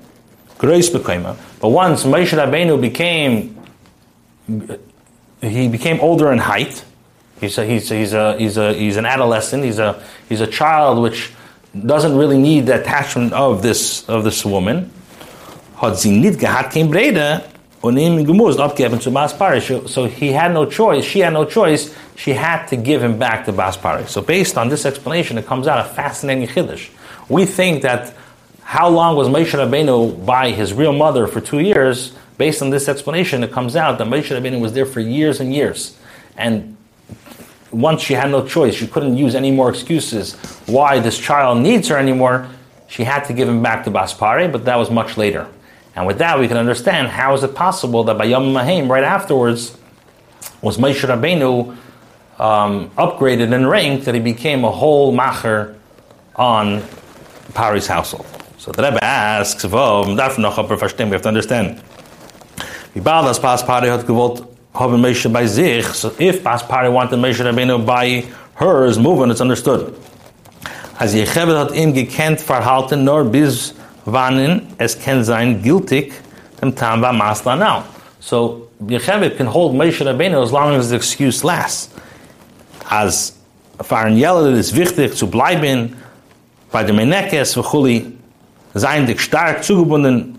[0.60, 3.56] groß bekäme, but once Moshe Rabbeinu became,
[5.42, 6.84] he became older in height,
[7.40, 10.48] he's a, he's a, he's a, he's a, he's an adolescent, he's a, he's a
[10.48, 11.32] child which
[11.86, 14.92] doesn't really need the attachment of this, of this woman,
[15.82, 17.44] hat sie nicht gehabt kein Brede,
[17.82, 18.26] und ihm
[19.38, 19.62] Pari.
[19.62, 23.46] So he had no choice, she had no choice, she had to give him back
[23.46, 23.78] to Bas.
[24.12, 26.90] So based on this explanation, it comes out a fascinating chiddush.
[27.30, 28.14] We think that
[28.68, 32.14] how long was Moshe Rabbeinu by his real mother for two years?
[32.38, 35.54] Based on this explanation, it comes out that Moshe Rabbeinu was there for years and
[35.54, 35.98] years.
[36.36, 36.76] And
[37.72, 40.34] once she had no choice, she couldn't use any more excuses
[40.66, 42.50] why this child needs her anymore,
[42.90, 45.48] she had to give him back to Baspare, but that was much later.
[45.96, 49.06] And with that, we can understand how is it possible that by Yom Mahim, right
[49.06, 49.78] afterwards,
[50.62, 51.70] was Moshe Rabbeinu
[52.38, 55.78] um, upgraded in rank that he became a whole macher
[56.36, 56.84] on
[57.54, 58.37] Pari's household.
[58.58, 60.36] So the Rebbe asks, we have
[61.22, 61.82] to understand.
[62.94, 63.38] Wie bald das
[65.94, 69.94] so if Pas Pari wanted Moshe Rabbeinu by hers moving, it's understood.
[71.00, 76.14] Als Jechebed hat ihm gekannt verhalten, nur bis wann es kann sein gültig,
[76.60, 77.84] dem Tam war Masla now.
[78.20, 81.90] So Yecheved can hold Moshe Rabbeinu as long as the excuse lasts.
[82.90, 83.34] As
[83.80, 85.96] Fahren Yelad ist wichtig zu bleiben
[86.72, 88.17] bei dem Menekes, v'chuli,
[88.80, 90.38] sein dich stark zugebunden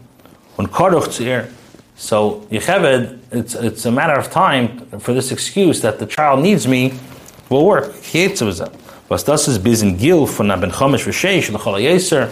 [0.56, 0.70] und
[1.12, 1.48] zu ihr.
[1.96, 6.66] So Yecheved, it's, it's a matter of time for this excuse that the child needs
[6.66, 6.92] me
[7.50, 7.92] will work.
[9.08, 10.48] Was das ist bis in Gil von
[11.56, 12.28] L'chol HaYeser,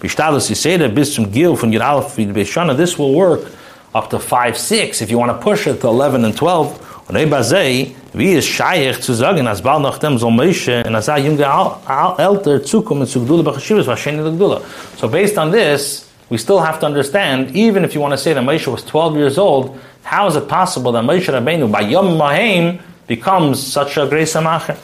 [0.00, 3.50] Bishtalos Yiseda, bis zum Gil von B'Shana, this will work
[3.94, 5.00] up to 5, 6.
[5.00, 9.00] If you want to push it to 11 and 12, und Eba Zei, wie Scheich
[9.00, 14.60] zu sagen, als bald Moshe er älter zukommen zu Gdula was Gdula.
[14.96, 18.34] So based on this, we still have to understand, even if you want to say
[18.34, 22.18] that Moshe was 12 years old, how is it possible that Moshe Rabbeinu, by Yom
[22.18, 24.76] Mahim, becomes such a great Samachet?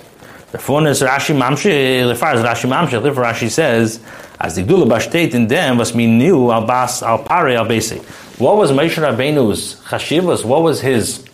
[0.52, 4.00] The phone is Rashi Mamshi, the far as Rashi Mamshi, the Rashi says,
[4.40, 8.02] as the Gdula Bashtet in them was me new al bas al pare al basic.
[8.38, 10.44] What was Moshe Rabbeinu's chashivas?
[10.44, 11.24] What was his,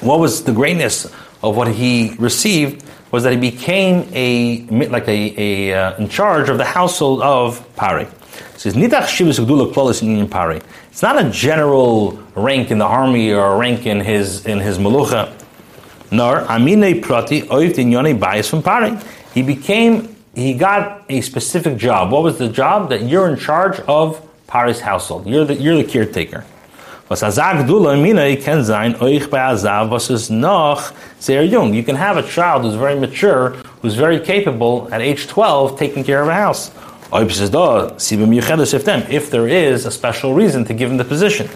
[0.00, 1.06] what was the greatness
[1.42, 2.84] of what he received?
[3.10, 7.64] Was that he became a like a, a uh, in charge of the household of
[7.76, 8.06] Pari.
[10.30, 10.60] Pari.
[10.90, 14.78] It's not a general rank in the army or a rank in his in his
[14.78, 15.34] melucha
[16.10, 18.96] nor amine prati oivd inyone bias from pari.
[19.34, 22.10] He became, he got a specific job.
[22.10, 22.88] What was the job?
[22.88, 25.26] That you're in charge of Pari's household.
[25.26, 26.44] You're the, you're the caretaker.
[27.08, 31.72] Was azag dula amine can sein oich bei azav is noch sehr jung.
[31.72, 36.04] You can have a child who's very mature, who's very capable at age 12 taking
[36.04, 36.70] care of a house.
[37.10, 37.50] If
[39.30, 41.48] there is a special reason to give him the position.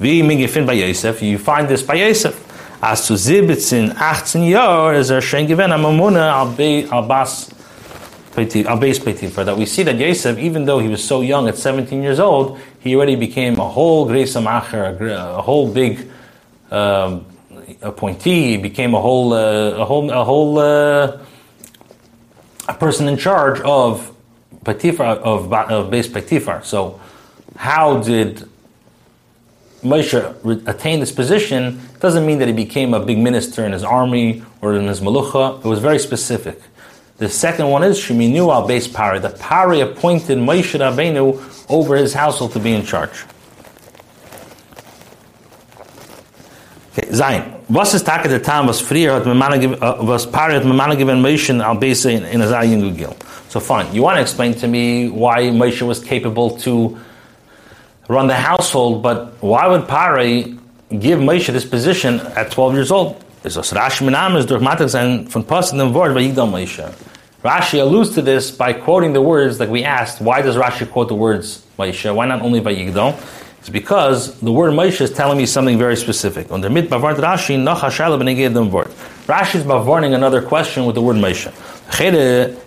[0.00, 2.44] You find this by Yosef
[2.80, 7.50] as zu 17, 18 Jahr is er schon gewinn am Amuna al Bas
[8.46, 12.02] Beis Petifer, that we see that Yosef, even though he was so young at 17
[12.02, 16.08] years old, he already became a whole Gresa Macher, a whole big
[16.70, 17.24] um,
[17.82, 21.18] appointee, he became a whole, uh, a whole, a whole uh,
[22.68, 24.14] a person in charge of
[24.64, 26.64] Petifar, of, of Beis Petifar.
[26.64, 27.00] So,
[27.56, 28.48] how did
[29.82, 34.42] Moshe attained this position doesn't mean that he became a big minister in his army
[34.60, 35.58] or in his malucha.
[35.64, 36.60] It was very specific.
[37.18, 39.18] The second one is Sheminu al Beis Pari.
[39.18, 43.24] The Pari appointed Moshe Rabbeinu over his household to be in charge.
[46.96, 47.54] Okay, Zayin.
[47.68, 51.76] Was ist Tage der Tam, was früher uh, was Pari hat Memana given Moshe al
[51.76, 53.16] Beis in, in Azayim Gil.
[53.48, 53.92] So fine.
[53.92, 56.96] You want to explain to me why Moshe was capable to
[58.08, 60.56] run the household, but why would Pari
[60.90, 63.22] give Moshe this position at 12 years old?
[63.44, 66.90] Is das Rashi Menam durch Matak sein von Posten dem Wort Vayigdal Moshe.
[67.44, 71.06] Rashi alludes to this by quoting the words like we asked, why does Rashi quote
[71.06, 72.12] the words Moshe?
[72.12, 73.14] Why not only Vayigdal?
[73.60, 76.50] It's because the word Moshe is telling me something very specific.
[76.50, 78.88] On the mit bavart Rashi, noch hashala beneged dem word.
[79.28, 81.46] Rashi is bavarning another question with the word Moshe.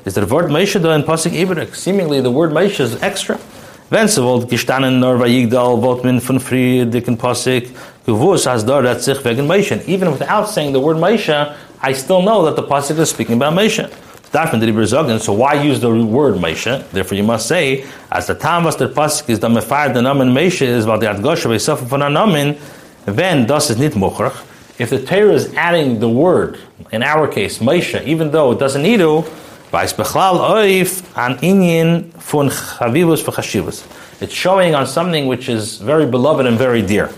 [0.06, 1.76] Is the word Moshe da in Pasuk Ibrek?
[1.76, 3.38] Seemingly the word Moshe is extra.
[3.90, 7.72] Wenn sie wollt gestanden nur bei Yigdal, wollt man von Friediken Pasik
[8.08, 8.28] Even
[10.12, 15.20] without saying the word Moshe, I still know that the Pasik is speaking about Iber
[15.20, 16.90] so why use the word Moshe?
[16.92, 20.32] Therefore you must say, as the time was der Pasik is, da mefeiert den Namen
[20.34, 22.58] Moshe is, weil der Adgosha bei Sofa von einem Namen,
[23.06, 24.44] wenn das ist nicht Mochrach,
[24.80, 26.58] if the Torah is adding the word,
[26.92, 29.24] in our case, Moshe, even though it doesn't need to.
[29.74, 29.94] It's
[34.34, 37.10] showing on something which is very beloved and very dear.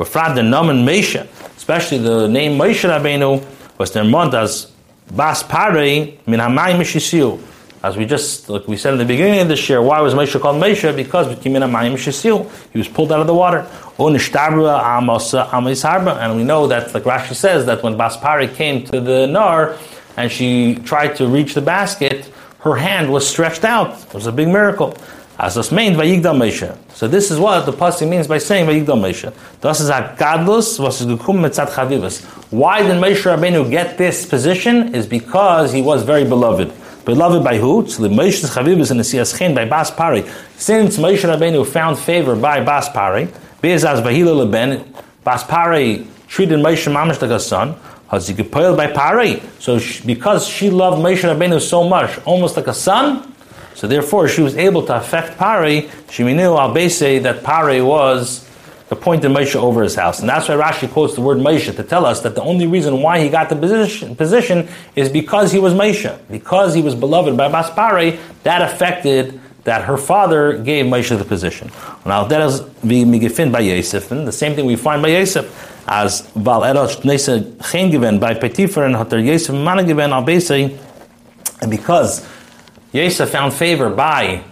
[0.00, 1.26] Befrad the nomen Moshe,
[1.58, 3.44] especially the name Moshe Rabbeinu,
[3.76, 4.72] was mont as
[5.14, 7.38] bas parei min hamayim mishisiu.
[7.82, 10.40] As we just, like we said in the beginning of this year, why was Moshe
[10.40, 10.96] called Moshe?
[10.96, 11.26] Because
[12.72, 13.66] he was pulled out of the water.
[13.98, 14.14] And
[16.36, 19.76] we know that, like Rashi says, that when Baspari came to the Nar
[20.16, 24.02] and she tried to reach the basket, her hand was stretched out.
[24.02, 24.96] It was a big miracle.
[25.42, 26.76] As das meint Vayigdal Moshe.
[26.92, 29.32] So this is what the pasuk means by saying Vayigdal Moshe.
[29.62, 32.22] Das is a gadlus was gekum mitzat chavivus.
[32.50, 34.94] Why did Moshe Rabbeinu get this position?
[34.94, 36.70] Is because he was very beloved.
[37.06, 37.84] Beloved by who?
[37.84, 40.26] Moshe's chavivus and the Siyas by Bas Pari.
[40.58, 43.28] Since Moshe Rabbeinu found favor by Bas Pari,
[43.62, 44.92] Be'ezaz Vahila Leben,
[45.24, 47.76] Bas Pari treated Moshe like a son.
[48.10, 49.40] Hazikipel by Pari.
[49.58, 53.32] So she, because she loved Moshe Rabbeinu so much, almost like a son,
[53.80, 55.88] so therefore, she was able to affect Pari.
[56.08, 58.46] Sheminu al that Pari was
[58.90, 60.20] appointed Moshe over his house.
[60.20, 63.00] And that's why Rashi quotes the word Moshe to tell us that the only reason
[63.00, 66.14] why he got the position, position is because he was Moshe.
[66.30, 71.24] Because he was beloved by Bas Pari, that affected that her father gave Moshe the
[71.24, 71.70] position.
[72.04, 75.46] Now that is the by Yosef, and the same thing we find by Yosef
[75.88, 81.70] as Val Erosh Nesa Chen given by Petifer and Hatar Yosef Mana given al and
[81.70, 82.26] because
[82.92, 84.44] Yosef found favor by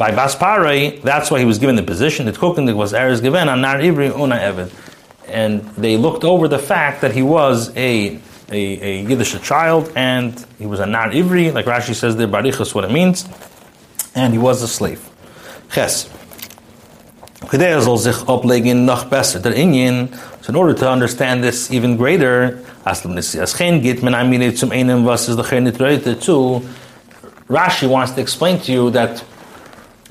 [0.00, 2.24] by Baspare, that's why he was given the position.
[2.24, 4.72] The cooking was Eres given on Nar Ivri Una Evid.
[5.28, 8.18] And they looked over the fact that he was a,
[8.50, 12.74] a, a Yiddish child and he was a Nar Ivri, like Rashi says there, Barichas,
[12.74, 13.28] what it means,
[14.14, 15.06] and he was a slave.
[15.70, 16.08] Ches.
[17.42, 17.58] So
[20.48, 23.02] in order to understand this even greater, as
[27.50, 29.24] Rashi wants to explain to you that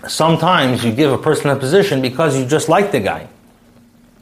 [0.08, 3.28] sometimes you give a person a position because you just like the guy,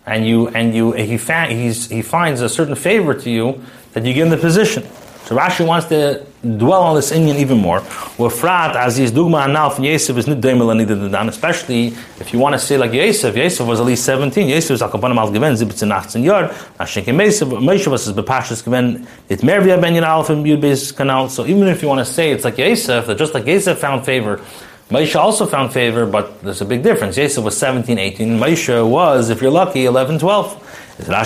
[0.06, 3.60] and you and you he fa- he finds a certain favor to you
[3.94, 4.84] that you give him the position.
[5.26, 6.26] So Rashi wants to
[6.58, 7.82] dwell on this Indian even more.
[8.18, 11.88] Wafrat as his dugma anal from Yosef is not doimel especially
[12.20, 13.36] if you want to say like Yosef.
[13.36, 14.48] Yosef was at least seventeen.
[14.48, 16.50] Yosef was akapanim al given zibitzin achtzin yard.
[16.80, 21.30] Ashenke Moshe was his bepashas given it mervia ben yinal from yud canal.
[21.30, 24.06] So even if you want to say it's like Yosef, that just like Yosef found
[24.06, 24.42] favor.
[24.90, 27.18] Moshe also found favor, but there's a big difference.
[27.18, 28.40] Yosef was 17, 18.
[28.40, 30.64] Moshe was, if you're lucky, 11, 12.
[31.00, 31.20] So therefore,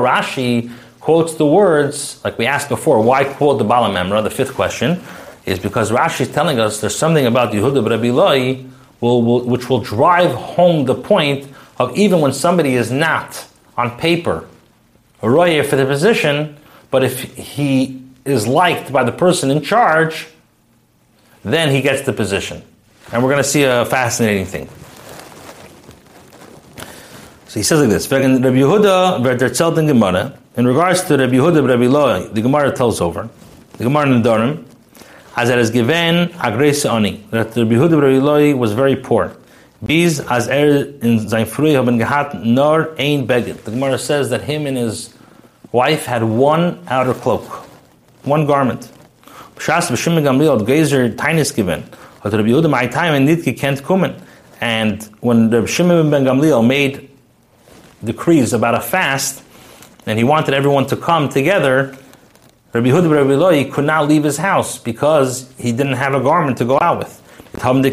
[0.00, 4.54] Rashi quotes the words, like we asked before, why quote the Bala Memra, the fifth
[4.54, 5.02] question,
[5.46, 8.10] is because Rashi is telling us there's something about Yehuda Rabbi
[9.00, 13.98] will, will, which will drive home the point of even when somebody is not on
[13.98, 14.46] paper
[15.22, 16.56] a royer for the position,
[16.90, 20.28] but if he is liked by the person in charge,
[21.42, 22.62] then he gets the position.
[23.12, 24.68] And we're going to see a fascinating thing.
[27.48, 30.39] So he says like this: Rabbi Yehuda Gemara.
[30.56, 33.28] In regards to Rabbi Yehuda, Rabbi Loi, the Gemara tells over
[33.78, 34.64] the Gemara in the Dorim,
[35.36, 39.32] as it is given agres ani that Rabbi Yehuda, Rabbi Loi was very poor.
[39.86, 43.62] Biz as er in sein früh haben gehat nor ein beged.
[43.62, 45.14] The Gemara says that him and his
[45.70, 47.44] wife had one outer cloak,
[48.24, 48.90] one garment.
[49.54, 51.88] Shas b'shim gamliel gezer tainis given.
[52.24, 54.16] But Rabbi Yehuda my time and nitki can't come
[54.60, 57.08] And when the Shimon ben Gamliel made
[58.02, 59.44] decrees about a fast,
[60.10, 61.96] and he wanted everyone to come together,
[62.72, 66.58] Rabbi Huda Rabbi Loi could not leave his house because he didn't have a garment
[66.58, 67.16] to go out with.
[67.52, 67.84] He didn't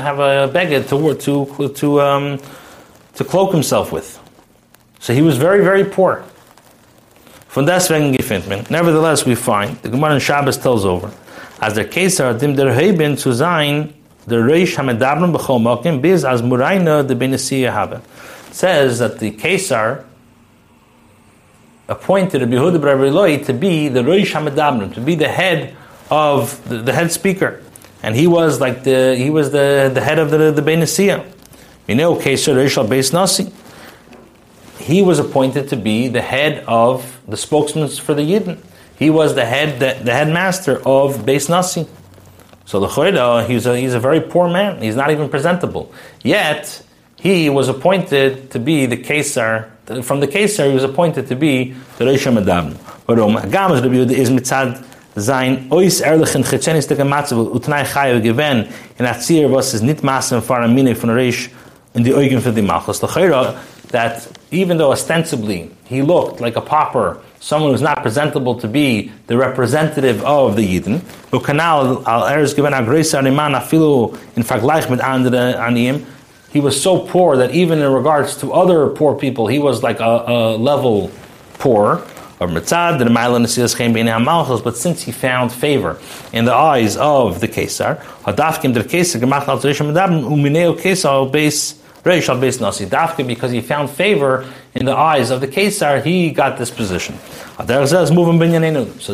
[0.00, 2.40] have a beged to to to um,
[3.14, 4.18] to cloak himself with.
[5.00, 6.24] So he was very very poor.
[7.48, 11.12] Von deswegen gefindt Nevertheless, we find the Gemara in Shabbos tells over
[11.60, 13.92] as der Kesar dim der Heben zu sein
[14.26, 18.02] the Reish Hamedabrim b'chol Mokim biz as Muraina the Benesiya habe.
[18.50, 20.04] Says that the Kesar
[21.92, 25.76] appointed Rabbi Yehuda Loi to be the Reish Hamedabrim, to be the head
[26.10, 27.62] of the, the, head speaker,
[28.02, 30.62] and he was like the he was the, the head of the the
[33.12, 33.52] Nasi.
[34.78, 38.58] He was appointed to be the head of the spokesman for the Yidden.
[38.98, 41.86] He was the head the, the headmaster of Beis Nasi.
[42.64, 44.80] So the Choyda, he's a, he's a very poor man.
[44.80, 45.92] He's not even presentable.
[46.22, 46.82] Yet,
[47.22, 49.70] he was appointed to be the Kesar.
[50.02, 52.76] From the Kesar, he was appointed to be the Reish Madam.
[53.06, 53.34] Warum?
[53.48, 58.66] Gamas Rabbi Yehuda is mitzad sein ois erlichen chetzenis teke matzav utnai chayav gewen
[58.98, 61.52] in atzir was is nit massen far a minig von Reish
[61.94, 62.98] in the Eugen for the Malchus.
[62.98, 63.06] The
[63.92, 69.12] that even though ostensibly he looked like a pauper someone who's not presentable to be
[69.26, 71.00] the representative of the Yidden,
[71.30, 76.04] who kanal al erz given agresa animan afilu in vergleich mit andere aniyim,
[76.52, 80.00] he was so poor that even in regards to other poor people, he was like
[80.00, 81.10] a, a level
[81.54, 82.04] poor.
[82.38, 82.68] but
[84.76, 85.98] since he found favor
[86.32, 87.98] in the eyes of the Kesar.
[93.26, 94.44] Because he found favor
[94.74, 97.14] in the eyes of the Kesar, he got this position.
[97.56, 97.64] So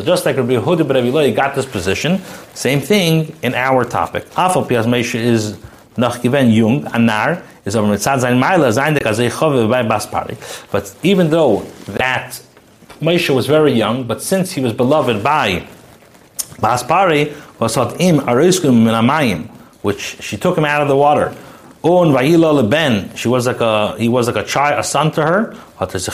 [0.03, 2.19] just like Rabbi Yehuda but Rabbi got this position,
[2.53, 4.25] same thing in our topic.
[4.31, 5.57] Afal is
[5.99, 10.37] noch given jung, anar, is over mitzad zayin maila, zayin de kazei chove by Baspari.
[10.71, 12.41] But even though that
[13.01, 15.67] Moshe was very young, but since he was beloved by
[16.57, 19.47] Baspari, was hot im ariskum minamayim,
[19.81, 21.35] which she took him out of the water.
[21.81, 25.21] Un vayila leben, she was like a he was like a child, a son to
[25.21, 25.55] her.
[25.81, 26.11] Er so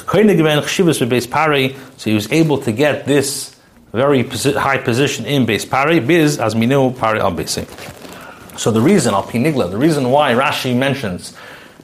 [2.05, 3.55] he was able to get this
[3.91, 4.23] very
[4.53, 7.31] high position in base biz as minu pari al
[8.58, 11.34] So the reason al pinigla, the reason why Rashi mentions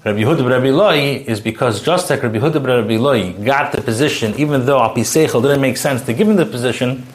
[0.04, 4.34] Rabbi Yehuda Rabbi Loi is because just like Rabbi Yehuda Rabbi Loi got the position,
[4.36, 7.06] even though al piseichel didn't make sense to give him the position.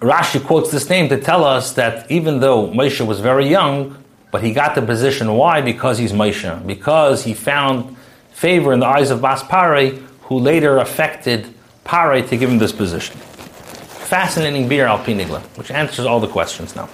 [0.00, 4.42] Rashi quotes this name to tell us that even though Moshe was very young, but
[4.42, 5.32] he got the position.
[5.36, 5.60] Why?
[5.60, 6.66] Because he's Moshe.
[6.66, 7.96] Because he found
[8.32, 9.90] favor in the eyes of Bas Pare,
[10.22, 13.16] who later affected Pare to give him this position.
[13.16, 16.88] Fascinating beer al pinigla, which answers all the questions now.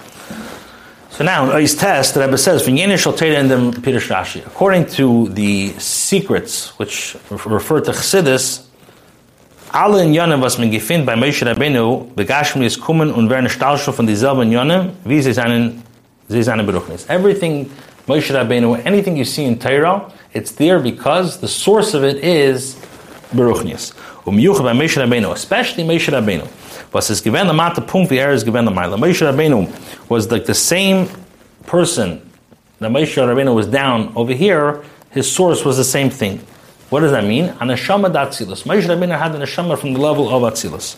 [1.19, 2.63] So now, in test, the Rebbe says,
[4.47, 8.65] according to the secrets which refer to Chassidus,
[9.75, 13.97] alle in Yonim, was man gefindt bei Moshe Rabbeinu, begashmi ist kommen und werden Stahlstoff
[13.97, 15.83] von dieselben Yonim, wie sie seinen
[16.29, 17.69] Everything
[18.07, 22.77] Moshe Rabbeinu, anything you see in Torah, it's there because the source of it is
[23.35, 23.93] Beruchnias.
[24.25, 26.47] Umyuch by Moshe Rabbeinu, especially Moshe Rabbeinu.
[26.93, 28.91] Was is given the punkt the is given the mile.
[28.97, 31.09] Moshe Rabbeinu was like the same
[31.67, 32.23] person
[32.79, 34.83] that Moshe Rabbeinu was down over here.
[35.11, 36.39] His source was the same thing.
[36.91, 37.45] What does that mean?
[37.45, 38.65] An Anashama datzilus.
[38.65, 40.97] Moshe Rabbeinu had an neshama from the level of atzilus.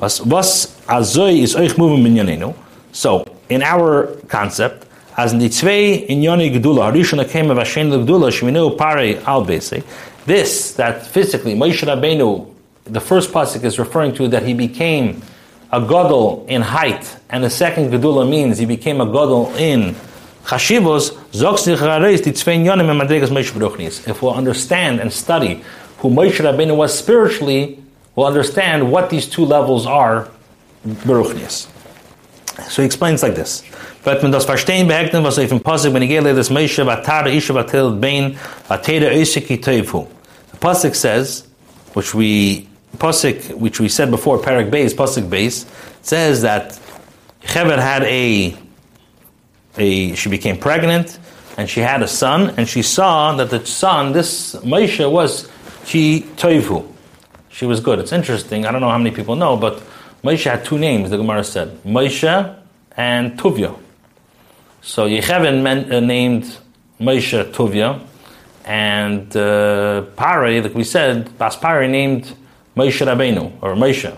[0.00, 2.54] Was was azoy is euch moving minyanenu.
[2.92, 5.46] So in our concept, as in the
[6.08, 11.86] in Yoni Gedula, Harishon came of Hashem Gedula, Sheminu Pare Al This, that physically, Moshe
[11.86, 12.53] Rabbeinu,
[12.84, 15.22] the first pasuk is referring to that he became
[15.72, 19.94] a gadol in height, and the second gedula means he became a gadol in
[20.44, 21.16] chashivos.
[24.06, 25.64] If we'll understand and study
[25.98, 27.82] who Moshe Rabbeinu was spiritually,
[28.14, 30.28] we'll understand what these two levels are.
[30.86, 31.66] Beruchnias.
[32.68, 33.62] So he explains like this.
[34.04, 35.60] But when das verstehen behekten, was if in
[35.92, 38.34] when he gave this Moshe, vatara isha vatel bein,
[38.68, 40.06] vatera isiki teifu.
[40.50, 41.48] The Pasuk says,
[41.94, 45.66] which we, Pasuk, which we said before, Parak base, Pasuk base,
[46.02, 46.78] says that
[47.42, 48.56] Chever had a,
[49.76, 51.18] a, she became pregnant,
[51.56, 55.48] and she had a son, and she saw that the son, this Moshe was
[55.84, 56.90] she toivu.
[57.50, 57.98] She was good.
[57.98, 58.66] It's interesting.
[58.66, 59.82] I don't know how many people know, but
[60.22, 62.56] Moshe had two names, the Gemara said Moshe
[62.96, 63.78] and Tuvia.
[64.82, 66.44] So Yecheved uh, named
[67.00, 68.00] Moshe Tuvia,
[68.64, 72.34] and uh, Pare, like we said, Bas Pare named
[72.76, 74.12] Moshe Rabbeinu, or Moshe.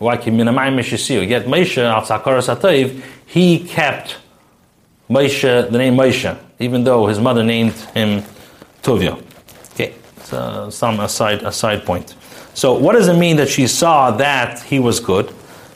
[0.00, 4.16] Yet Moshe, al Satayv, he kept
[5.10, 8.22] Moshe, the name Moshe, even though his mother named him
[8.82, 9.22] Tuvia.
[9.74, 12.14] Okay, so some aside, aside point.
[12.54, 15.32] So what does it mean that she saw that he was good?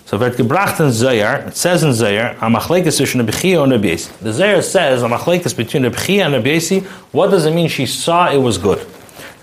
[0.07, 4.11] So it says in Zayar, a machlekes zwischen Rebechia and Rebbeisi.
[4.18, 8.30] The Zayar says, a machlekes between Rebechia and Rebbeisi, what does it mean she saw
[8.30, 8.87] it was good?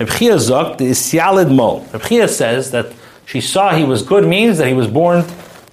[0.06, 1.82] Rebechia sagt, the isyalid mol.
[1.92, 2.94] Rebechia says that
[3.26, 5.24] she saw he was good means that he was born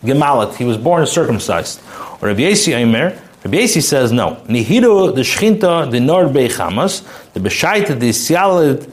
[0.05, 1.81] gemalit, he was born circumcised.
[2.21, 4.37] Or Rebbeisi Aimer, Rebbeisi says no.
[4.47, 8.91] Nihiru the shchinta the nord beichamas, the beshaita the isyalid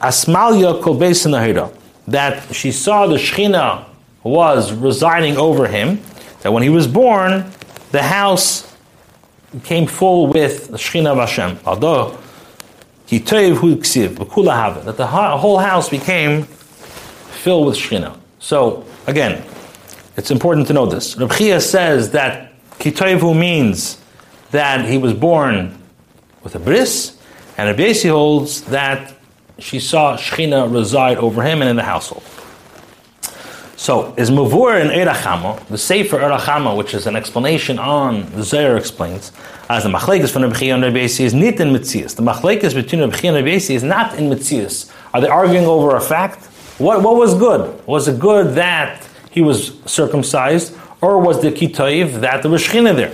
[0.00, 1.74] asmalya kol beisanahira.
[2.08, 3.84] That she saw the shchina
[4.22, 6.00] was residing over him,
[6.42, 7.50] that when he was born,
[7.90, 8.74] the house
[9.64, 11.58] came full with the Shekhinah of Hashem.
[11.66, 12.18] Although,
[14.84, 18.18] that the whole house became filled with Shekhinah.
[18.38, 19.44] So, again,
[20.16, 21.16] it's important to know this.
[21.16, 23.98] Reb Chia says that Kitoivu means
[24.50, 25.78] that he was born
[26.42, 27.16] with a bris,
[27.56, 29.14] and Reb holds that
[29.58, 32.24] she saw Shekhinah reside over him and in the household.
[33.82, 38.76] So, is Mavur in Erachama, the Sefer Erachama, which is an explanation on, the Zohar
[38.76, 39.32] explains,
[39.68, 42.14] as the Machlekes from Rabbi and Rabbi is not in Mitzias.
[42.14, 44.88] The Machlekes between Rabbi and Rabbi is not in Mitzias.
[45.12, 46.44] Are they arguing over a fact?
[46.78, 47.84] What, what was good?
[47.84, 52.94] Was it good that he was circumcised, or was the Kitoiv that there was Shechina
[52.94, 53.12] there?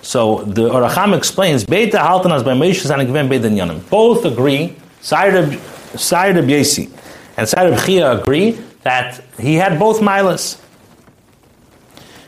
[0.00, 1.62] So the Eracham explains,
[3.90, 5.50] Both agree, side of
[6.46, 6.90] Yesi
[7.36, 10.60] And Side of Chia agree that he had both milas.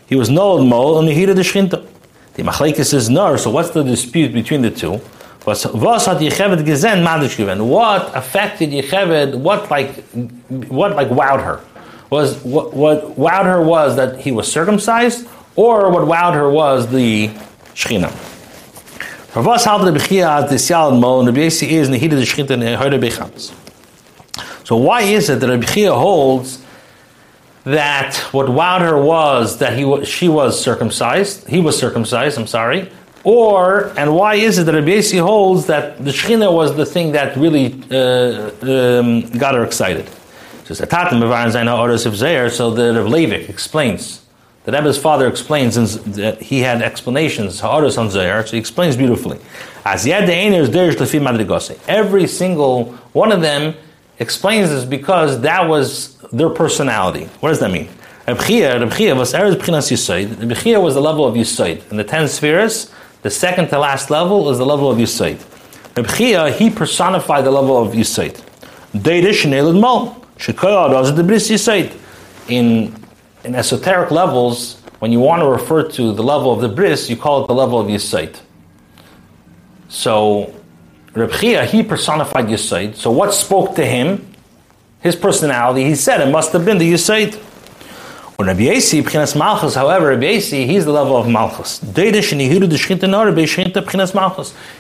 [0.09, 1.86] He was Nolad Mol and heated the Shchinta.
[2.34, 5.00] The Machlekes is Nar, so what's the dispute between the two?
[5.46, 7.68] Was hat Yecheved gezen madish given?
[7.68, 9.38] What affected Yecheved?
[9.38, 9.90] What like,
[10.78, 11.61] what like wowed her?
[12.11, 16.90] Was what, what wowed her was that he was circumcised, or what wowed her was
[16.90, 17.28] the
[17.74, 18.11] Shechina.
[19.36, 22.92] Was halt the Bechia the Sial Mo and the Besi is of the Shechina and
[22.92, 23.52] the Bechams.
[24.68, 26.62] So why is it that Rabbi holds
[27.64, 32.92] that what wowed her was that he she was circumcised, he was circumcised, I'm sorry,
[33.24, 37.34] or, and why is it that Rabbi holds that the Shechina was the thing that
[37.38, 40.06] really uh, um, got her excited?
[40.66, 40.84] So the
[42.92, 44.20] Rav Levik explains,
[44.64, 45.76] the Rebbe's father explains
[46.16, 49.38] that he had explanations, Ha'aros on Zayar, so he explains beautifully.
[51.88, 53.74] Every single one of them
[54.18, 57.24] explains this because that was their personality.
[57.40, 57.88] What does that mean?
[58.26, 60.48] Reb Chia, was Erez B'chinas Yisoid.
[60.48, 61.90] Reb Chia was the level of Yisoid.
[61.90, 62.92] In the ten spheres,
[63.22, 65.42] the second to last level is the level of Yisoid.
[65.96, 68.42] Reb Chia, he personified the level of Yisoid.
[68.92, 70.14] Deidish Neilad Mol.
[70.36, 71.96] Shekoyah the Bris Yisoid.
[72.48, 72.94] In,
[73.44, 77.16] in esoteric levels, when you want to refer to the level of the bris, you
[77.16, 78.40] call it the level of Yisoid.
[79.88, 80.54] So,
[81.14, 82.94] Reb Chia, he personified Yisoid.
[82.96, 84.32] So what spoke to him?
[85.00, 87.34] His personality, he said it must have been the Yisoid.
[88.38, 91.80] When Rabbi Yasi, Pchinas Malchus, however, Rabbi Yasi, he's the level of Malchus.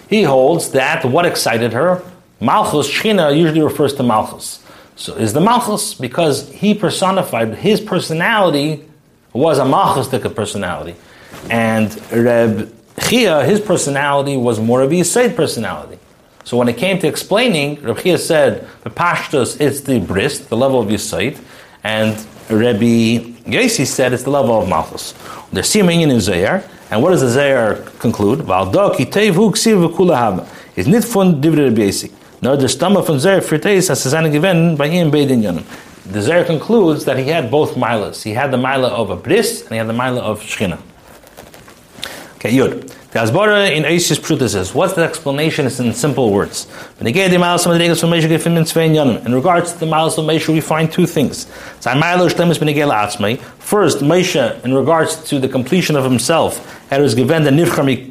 [0.08, 2.02] He holds that what excited her,
[2.40, 4.62] Malchus, Shechina usually refers to Malchus.
[4.94, 8.84] So is the Malchus because he personified, his personality
[9.32, 10.94] was a Malchus personality.
[11.50, 15.98] And Reb Chia, his personality was more of a Yisayid personality.
[16.48, 20.56] So when it came to explaining, Reb Chia said, the Pashtus, is the bris, the
[20.56, 21.38] level of Yisayid,
[21.84, 22.16] and
[22.48, 25.12] Rebbe Yossi said it's the level of Malchus.
[25.52, 28.40] They're seeing in Zayar, and what does the Zayar conclude?
[28.40, 28.46] Is
[30.88, 32.10] nit von divrei Yossi.
[32.40, 35.64] No, the stomach von Zayar friteis has seine given by him beidin yonim.
[36.10, 38.22] The Zayar concludes that he had both milas.
[38.22, 40.80] He had the mila of a bris, and he had the mila of shchina.
[42.36, 42.94] Okay, Yud.
[43.10, 45.64] The Asbara in Eishis Pruta says, what's the explanation?
[45.64, 46.66] It's in simple words.
[47.00, 47.66] In regards to the miles
[50.18, 51.46] of Mesha, we find two things.
[51.46, 51.86] First,
[54.00, 57.14] Mesha, in regards to the completion of himself, it was.
[57.14, 58.10] Moshe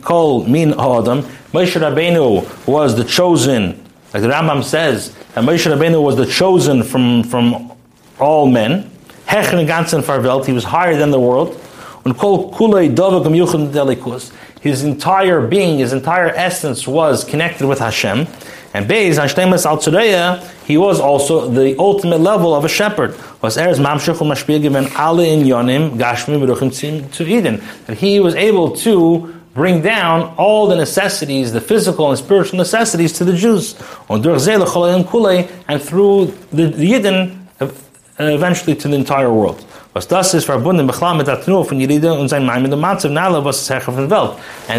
[1.80, 3.80] Rabbeinu was the chosen,
[4.16, 7.72] like the Rambam says, that Moshe Rabbeinu was the chosen from, from
[8.20, 8.89] all men.
[9.28, 11.56] Hechen Ganzen Farvelt, he was higher than the world.
[12.04, 14.32] And Kol Kulei Delikus
[14.62, 18.28] his entire being, his entire essence was connected with Hashem.
[18.74, 23.16] And Beis Hashlemas Al Tzureya, he was also the ultimate level of a shepherd.
[23.41, 27.62] Was Erez Mamshech Mashpil given Ale in Yonim Gashmi Beruchim to Eden.
[27.86, 33.14] That he was able to bring down all the necessities, the physical and spiritual necessities
[33.14, 33.74] to the Jews.
[34.10, 34.22] And
[35.82, 37.86] through the, the Yidden,
[38.20, 39.63] Uh, eventually to the entire world.
[39.93, 40.03] And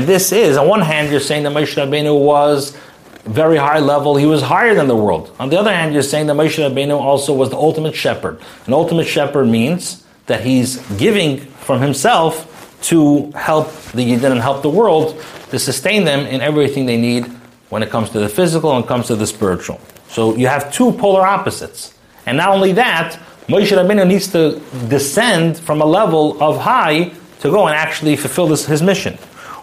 [0.06, 2.76] this is, on one hand, you're saying that Moshe Rabbeinu was
[3.24, 5.34] very high level, he was higher than the world.
[5.38, 8.40] On the other hand, you're saying that Moshe Rabbeinu also was the ultimate shepherd.
[8.66, 14.62] An ultimate shepherd means that he's giving from himself to help the Yidden and help
[14.62, 17.26] the world to sustain them in everything they need
[17.68, 19.80] when it comes to the physical and comes to the spiritual.
[20.08, 21.94] So you have two polar opposites.
[22.26, 23.18] And not only that,
[23.48, 28.46] Moshe Rabbeinu needs to descend from a level of high to go and actually fulfill
[28.46, 29.14] this, his mission.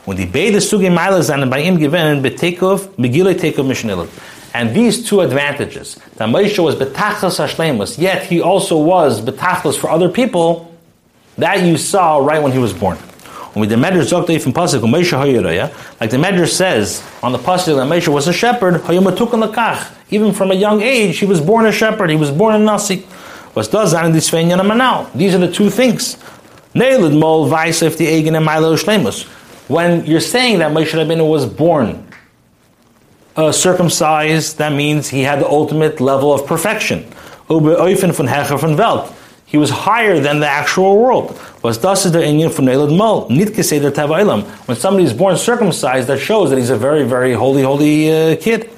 [0.05, 0.89] When the Sugi
[1.63, 4.09] him given Betekov, Megillah.
[4.55, 9.91] And these two advantages, that Moshe was betachlas hashlemus, yet he also was betachlas for
[9.91, 10.73] other people,
[11.37, 12.97] that you saw right when he was born.
[13.53, 15.71] When the from Pasuk, Moshe
[16.01, 18.81] like the Medrash says on the Pasuk that Moshe was a shepherd,
[20.09, 23.05] even from a young age, he was born a shepherd, he was born a Nasi.
[23.55, 25.09] Was does that in this now?
[25.15, 26.17] These are the two things.
[29.67, 32.07] When you're saying that Moshe Rabbeinu was born
[33.37, 37.05] uh, circumcised, that means he had the ultimate level of perfection.
[39.47, 41.39] He was higher than the actual world.
[41.63, 43.29] Was das is the Indian for Mol.
[43.29, 48.35] When somebody is born circumcised, that shows that he's a very, very holy, holy uh,
[48.35, 48.69] kid.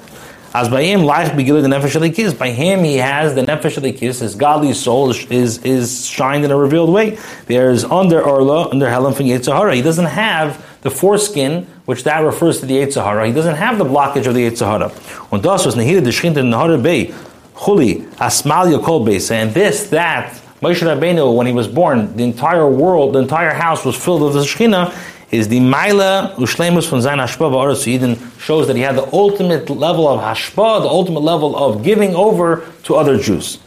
[0.54, 2.36] As by him, life begillah the nefesh alikis.
[2.36, 4.20] By him, he has the nefesh alikis.
[4.20, 7.18] His godly soul is, is, is shined in a revealed way.
[7.46, 9.74] There is under orla, under helam from Yetzirah.
[9.74, 13.26] He doesn't have the foreskin, which that refers to the Yetzirah.
[13.26, 14.90] He doesn't have the blockage of the Yetzirah.
[15.30, 17.06] When das was nehira the shchint in Nahara Bay,
[17.54, 20.32] Chuli, Asmal Yokol Beisa, and this, that,
[20.62, 24.32] Moshe Rabbeinu, when he was born, the entire world, the entire house was filled with
[24.32, 24.94] the Shekhinah,
[25.30, 29.68] is the Maila Ushlemus von Zain Hashpa Va'aras Eden shows that he had the ultimate
[29.68, 33.58] level of Hashpa, the ultimate level of giving over to other Jews.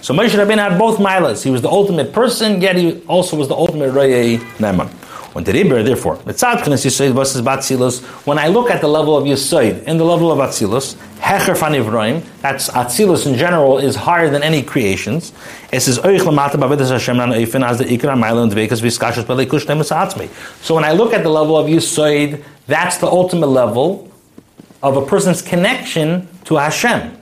[0.00, 1.42] So Moshe Rabbeinu had both Mailas.
[1.42, 4.90] He was the ultimate person, yet he also was the ultimate Rayei Neman.
[5.36, 6.38] When the Rebbe, therefore, when
[8.38, 12.70] I look at the level of Yisoid and the level of Atzilus, Hecher Fanivroim, that's
[12.70, 15.34] Atzilus in general is higher than any creations.
[15.70, 16.08] It says, So
[20.74, 24.10] when I look at the level of Yisoid, that's the ultimate level
[24.82, 27.14] of a person's connection to Hashem.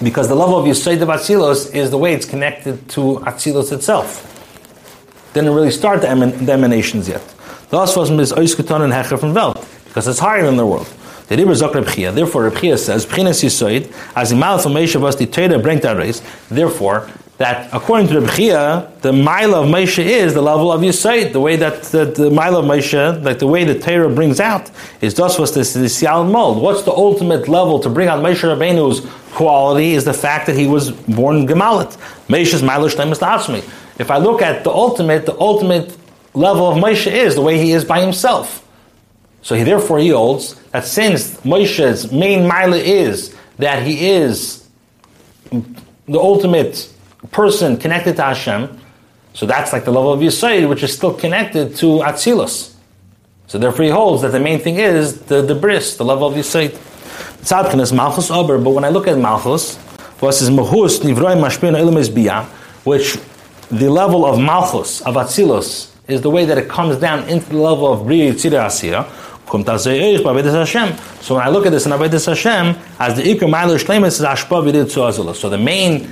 [0.00, 4.28] Because the level of Yisoid of Atzilus is the way it's connected to Atzilus itself
[5.34, 6.08] didn't really start the,
[6.44, 7.22] the emanations yet.
[7.70, 10.92] The Asfas is Oiskuton and Hecher from Welt, because it's higher than the world.
[11.28, 11.54] The Rebbe
[12.12, 16.20] Therefore, Reb Chia says, Pchinas Yisoid, as the Mal from was the Torah bringt race.
[16.50, 17.08] Therefore,
[17.38, 21.32] that according to Reb Chia, the mile of Moshe is the level of Yisoid.
[21.32, 24.70] The way that the, the mile of Moshe, like the way the Torah brings out,
[25.00, 26.62] is thus was this the Sial mold.
[26.62, 29.00] What's the ultimate level to bring out Moshe Rabbeinu's
[29.32, 29.92] quality?
[29.94, 31.96] Is the fact that he was born Gemalit.
[32.28, 33.22] Moshe's mile of Shlemus
[33.98, 35.96] if I look at the ultimate, the ultimate
[36.34, 38.66] level of Moshe is the way he is by himself.
[39.42, 44.66] So he, therefore he holds that since Moshe's main mila is that he is
[45.50, 46.88] the ultimate
[47.30, 48.80] person connected to Hashem,
[49.34, 52.74] so that's like the level of Yisoid, which is still connected to Atzilus.
[53.46, 56.34] So therefore he holds that the main thing is the, the bris, the level of
[56.34, 56.70] Yisoid.
[57.42, 59.78] Tzadkin is Malchus Ober, but when I look at Malchus,
[60.30, 62.46] says Mahus Nivroy Mashpin
[62.84, 63.18] which
[63.72, 67.56] the level of Malchus, of Atzilus, is the way that it comes down into the
[67.56, 68.70] level of Bri Yitzira.
[71.22, 74.20] So when I look at this in Avedis Hashem, as the Iker Mailer Shlemus is
[74.20, 75.36] Ashpa Azilos.
[75.36, 76.02] So the main,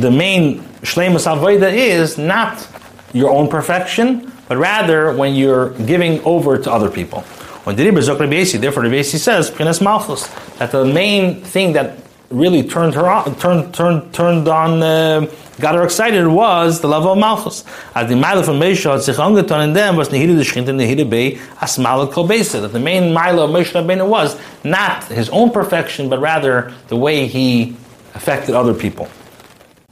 [0.00, 2.66] the main Shlemus Aveda is not
[3.12, 7.22] your own perfection, but rather when you're giving over to other people.
[7.64, 10.26] When Therefore, Rabbi says, Malchus,
[10.56, 11.98] that the main thing that
[12.30, 15.26] really turned her on, turned turned turned on, uh,
[15.60, 17.64] got her excited was the level of malchus.
[17.94, 21.38] As the mile from sich angetan in them was nehidu the shchint and nehidu bei
[21.60, 26.20] asmal kol That the main mile of Moshe Rabbeinu was not his own perfection, but
[26.20, 27.76] rather the way he
[28.14, 29.08] affected other people.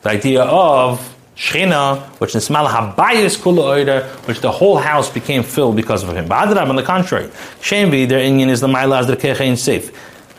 [0.02, 5.42] The idea of Shechina, which is Smal Habayis Kula Oida, which the whole house became
[5.42, 6.26] filled because of him.
[6.28, 7.26] But on the contrary,
[7.60, 9.92] Shemvi, their Indian is the Maila as the Kecha safe.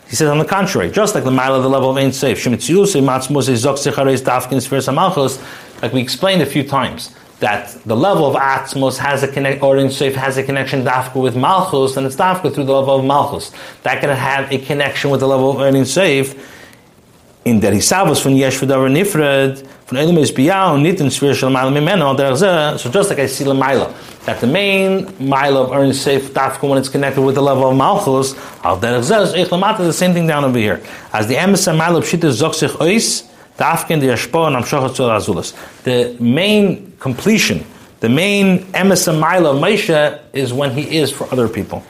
[0.08, 2.44] He says on the contrary, just like the mile of the level of Ein Seif,
[5.82, 9.76] like we explained a few times, that the level of Atzmos has a connect, or
[9.78, 13.04] Ein Seif has a connection dafka with Malchus, and it's dafka through the level of
[13.04, 13.52] Malchus.
[13.82, 16.36] That can have a connection with the level of Ein Seif,
[17.48, 22.90] in der Hisavos von Yesh V'davar von Elim is Biyah, in Shal Maila Mimeno, so
[22.90, 23.90] just like I see the Maila,
[24.26, 27.76] that the main Maila of Ein Seif Dafka when it's connected with the level of
[27.76, 30.82] Malchus, al derech zeh, ich lamata, the same thing down over here.
[31.12, 33.26] As the Emes Maila of Shita zog sich ois,
[33.56, 35.54] Dafka in the Yashpo and Amshochat Tzol Azulas.
[35.84, 37.64] The main completion,
[38.00, 41.82] the main Emes Maila of Moshe is when he is for other people.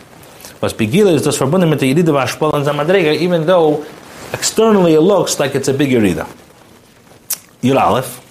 [0.61, 3.84] Was Begila is das verbunden mit der Yedida Vashpol and Zamadrega, even though
[4.33, 6.29] Externally, it looks like it's a big Yerida.
[7.62, 8.24] Yud Aleph.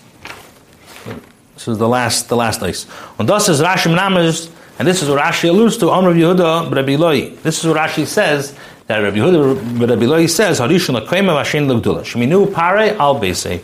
[1.56, 2.86] This is the last, the last ice.
[3.18, 7.36] And thus is Rashi Menamers, and this is what Rashi alludes to, on Yehuda, Rabbi.
[7.42, 12.02] This is what Rashi says, that Rabbi Yehuda, Rabbi Loi says, Harishon l'koyma v'ashin l'gdula.
[12.02, 13.60] Sheminu pare al beisei.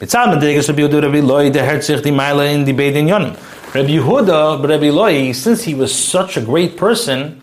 [0.00, 3.36] Mitzad medreges Rabbi Yehuda, Rabbi Loi, der herzich di meile in di beidin yonim.
[3.72, 7.40] Rabbi Yehuda, Rabbi Loi, since he was such a great person,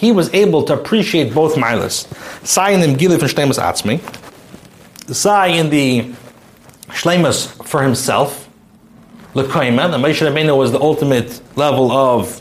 [0.00, 2.06] he was able to appreciate both milas.
[2.46, 4.00] Sai in the Megillah for Shlemus Atzmi,
[5.14, 6.10] Sai in the
[6.88, 8.48] Shlemus for himself,
[9.34, 12.40] Lekoima, the Moshe Rabbeinu was the ultimate level of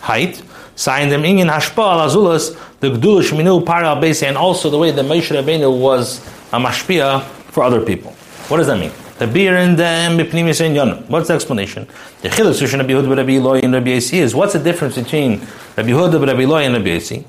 [0.00, 0.42] height.
[0.74, 4.90] Sai in the Inyan Hashpa Azulas, the Gdula Sheminu Para al and also the way
[4.90, 6.18] that Moshe Rabbeinu was
[6.52, 8.10] a mashpia for other people.
[8.48, 8.92] What does that mean?
[9.18, 11.04] The beer the and yon.
[11.08, 11.86] What's the explanation?
[12.20, 15.46] The chilus Rabbi Yehuda, Rabbi Eloi, and Rabbi is what's the difference between
[15.76, 17.22] Rabbi Yehuda, Rabbi Eloi, and Rabbi Yasi?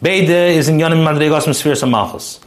[0.00, 2.38] Beide is in yonim madregos spheres malchus.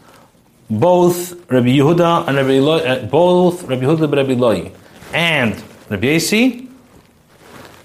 [0.70, 4.72] Both Rabbi Yehuda and Rabbi Eloi, uh, both Rabbi Yehuda, and Rabbi Eloi,
[5.14, 6.70] and Rabbi Yasi,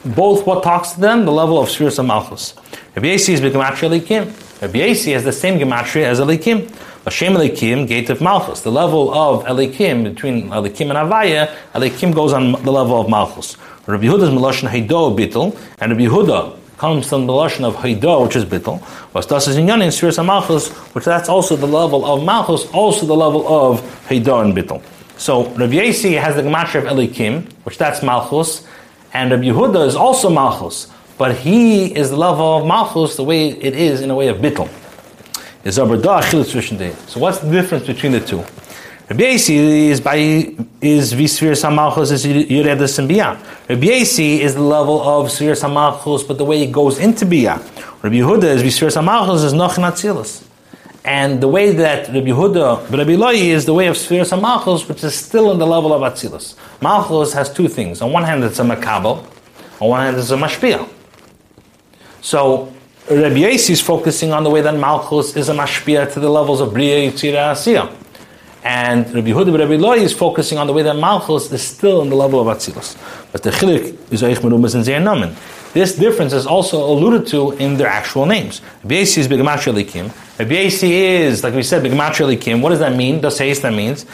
[0.04, 2.54] both what talks to them the level of spheres of malchus.
[2.94, 4.62] Rabbi Yasi is begematria elikim.
[4.62, 6.72] Rabbi Yasi has the same gematria as elikim.
[7.02, 8.62] Hashem Elikim, gate of Malchus.
[8.62, 13.58] The level of Elikim, between Elikim and Avaya, Elikim goes on the level of Malchus.
[13.86, 18.36] Rabbi Yehuda's Meloshin Heido Bittel, and Rabbi Yehuda comes from the lashon of Haidah, which
[18.36, 18.80] is Bittel.
[19.14, 23.06] Was das is Inyan in Sfiras Malchus, which that's also the level of Malchus, also
[23.06, 24.82] the level of Haidah and Bittel.
[25.16, 28.66] So Rabbi Yasi has the gematria of Elikim, which that's Malchus,
[29.12, 33.50] and Rabbi Yehuda is also Malchus, but he is the level of Malchus the way
[33.50, 34.68] it is in a way of Bittel.
[35.70, 38.44] So what's the difference between the two?
[39.06, 43.68] Rabbi is by is Visfir Samachos is Yeredas and Biyah.
[43.68, 47.58] Rabbi is the level of Svir Samachos, but the way it goes into Biyah.
[48.02, 50.48] Rabbi Yehuda is Visfir Samachos is Atzilas.
[51.04, 55.04] And the way that Rabbi Yehuda, Rabbi Loi is the way of Svir Samachos, which
[55.04, 56.56] is still in the level of Atzilus.
[56.80, 58.00] Malchus has two things.
[58.00, 59.22] On one hand, it's a Makabel.
[59.82, 60.88] On one hand, it's a Mashpia.
[62.22, 62.72] So
[63.10, 66.62] Rabbi Yasi is focusing on the way that Malchus is a Mashpia to the levels
[66.62, 68.00] of Bria, Yitzira, Asiyah.
[68.64, 72.08] And Rabbi Yehuda Rabbi Loi is focusing on the way that Malchus is still in
[72.08, 72.96] the level of Atzilus.
[73.30, 75.36] But the Chilik is Eich Merumas and Zeir
[75.74, 78.62] This difference is also alluded to in their actual names.
[78.82, 80.38] Rabbi Yasi is Begamatri Elikim.
[80.38, 82.62] Rabbi is, like we said, Begamatri Elikim.
[82.62, 83.20] What does that mean?
[83.20, 84.06] Does say that means?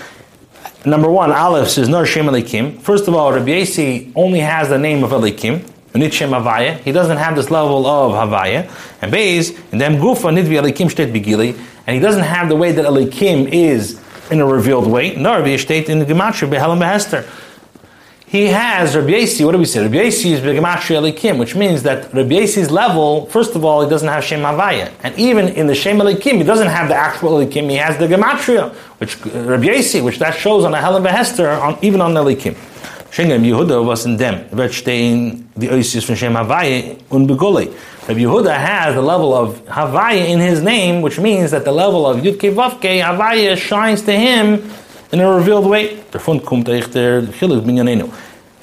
[0.84, 2.80] Number one, Aleph says Nar Shem Elikim.
[2.80, 5.60] First of all, Rabbi Yasi only has the name of Elikim.
[5.92, 6.78] Nitshem Havaya.
[6.78, 8.68] He doesn't have this level of Havaya.
[9.00, 11.56] And Beis, and then Gufa Nidvi Elikim Shtet Begili.
[11.86, 14.00] And he doesn't have the way that Elikim is
[14.30, 15.14] in a revealed way.
[15.16, 17.28] No, Rabbi Yishtet in the Gematria, Behelam Behester.
[18.26, 19.82] He has Rabbi Yasi, what do we say?
[19.82, 23.90] Rabbi Yasi is Gematria Elikim, which means that Rabbi Yasi's level, first of all, he
[23.90, 24.92] doesn't have Shem Havaya.
[25.02, 28.06] And even in the Shem Elikim, he doesn't have the actual Elikim, he has the
[28.06, 32.14] Gematria, which uh, Rabbi Yasi, which that shows on the Helam Behester, on, even on
[32.14, 32.56] the Elikim.
[33.10, 37.28] Shengem Yehuda was in dem, wird stehen die Oisis von Shem Havaya und.
[37.28, 42.06] Rabbi Yehuda has the level of Havaya in his name, which means that the level
[42.06, 44.70] of Yudke Vavke, Havaya shines to him
[45.10, 46.00] in a revealed way.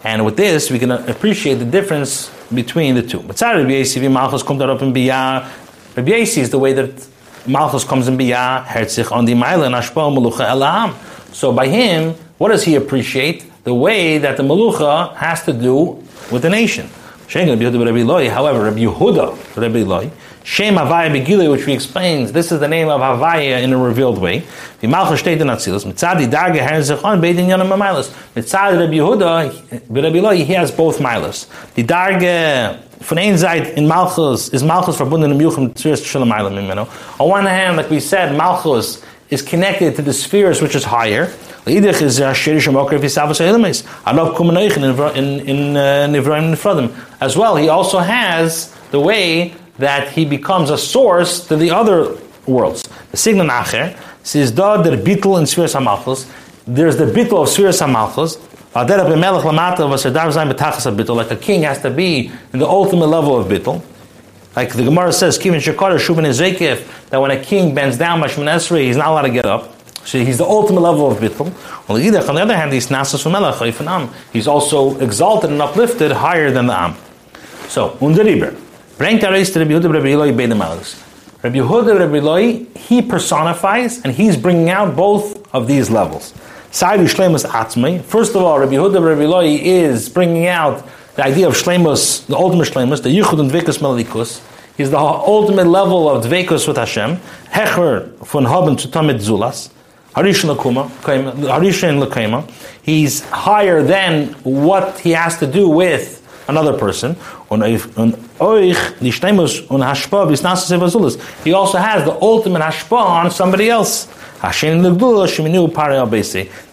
[0.04, 3.20] And with this, we can appreciate the difference between the two.
[3.20, 5.46] But Rabbi Yasi, Malchus kommt up in Biyah.
[5.98, 7.08] Rabbi Yasi is the way that
[7.46, 10.94] Malchus comes in Biyah, Herzich on the Meilen, Ashpa Melucha Elaham.
[11.34, 13.46] So by him, what does he appreciate?
[13.68, 16.02] The way that the Melucha has to do
[16.32, 16.88] with the nation.
[17.28, 20.10] However, Rabbi Yehuda, Rabbi Loi,
[20.46, 24.20] Shem Havaya Begile, which we explains, this is the name of Havaya in a revealed
[24.20, 24.46] way.
[24.82, 25.02] Mitzadi
[26.56, 28.10] Herr Zechon Beidin Yonam Milas.
[28.36, 31.48] Mitzadi Rabbi Yehuda, Rabbi Loi, he has both Milas.
[31.74, 36.54] The Darge von ein Seite in Malchus is Malchus verbunden im Yuchim Tziris Shalom Eilam
[36.54, 36.88] Mimeno.
[37.20, 41.28] On one hand, like we said, Malchus is connected to the spheres which is higher.
[44.06, 46.96] Anav in in uh, nivraim.
[47.20, 52.18] As well, he also has the way that he becomes a source to the other
[52.46, 52.84] worlds.
[53.12, 56.26] The signal acher says da der bittel in sfiras hamalchus.
[56.66, 58.38] There's the bittel of sfiras hamalchus.
[61.16, 63.82] Like a king has to be in the ultimate level of bittel.
[64.58, 68.28] Like the Gemara says, Kivin Shekar Shubin Ezekif, that when a king bends down by
[68.28, 69.72] Shemon Esrei, he's not allowed to get up.
[70.04, 71.54] So he's the ultimate level of bittul.
[71.88, 74.10] On the other hand, he's from am.
[74.34, 76.96] He's also exalted and uplifted higher than the am.
[77.68, 78.60] So underiber,
[78.98, 84.02] bring the reis to Rabbi Yehuda Rabbi Eloi bein Rabbi Yehuda Rabbi Eloi, he personifies
[84.02, 86.32] and he's bringing out both of these levels.
[86.72, 90.84] First of all, Rabbi Yehuda Rabbi Eloi is bringing out
[91.18, 94.40] the idea of shlemus, the ultimate shlemus, the yichud and dvikus melikus.
[94.78, 97.18] is the ultimate level of dvekus with Hashem.
[97.52, 99.72] Hecher von haben zu tamid zulas.
[100.14, 100.56] Harishan
[102.04, 102.50] Lakema,
[102.84, 107.16] he's higher than what he has to do with another person.
[107.16, 107.64] He
[111.54, 114.06] also has the ultimate hashpa on somebody else.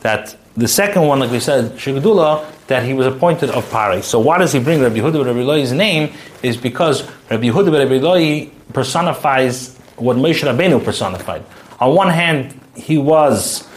[0.00, 4.02] That the second one, like we said, Shigdula, that he was appointed of Pare.
[4.02, 6.14] So why does he bring Rabbi Yehuda Rabbi Loi's name?
[6.42, 11.44] Is because Rabbi Yehuda Rabbi Loi personifies what Moshe Rabbeinu personified.
[11.80, 13.68] On one hand, he was,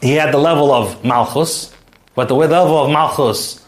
[0.00, 1.74] he had the level of Malchus,
[2.14, 3.64] but the way the level of Malchus,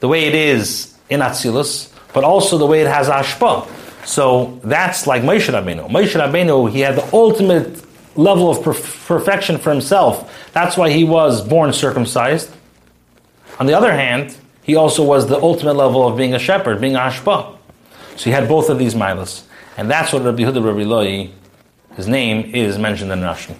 [0.00, 3.68] the way it is in Atzilus, but also the way it has Ashpa.
[4.06, 5.88] So that's like Moshe Rabbeinu.
[5.90, 7.82] Moshe Rabbeinu, he had the ultimate
[8.18, 8.62] level of
[9.06, 10.50] perfection for himself.
[10.52, 12.50] That's why he was born circumcised.
[13.60, 16.96] On the other hand, he also was the ultimate level of being a shepherd, being
[16.96, 17.56] a Ashpa.
[18.16, 19.44] So he had both of these milas.
[19.76, 21.30] And that's what Rabbi Huda Rabbi Loi,
[21.94, 23.56] his name is mentioned in Rashi.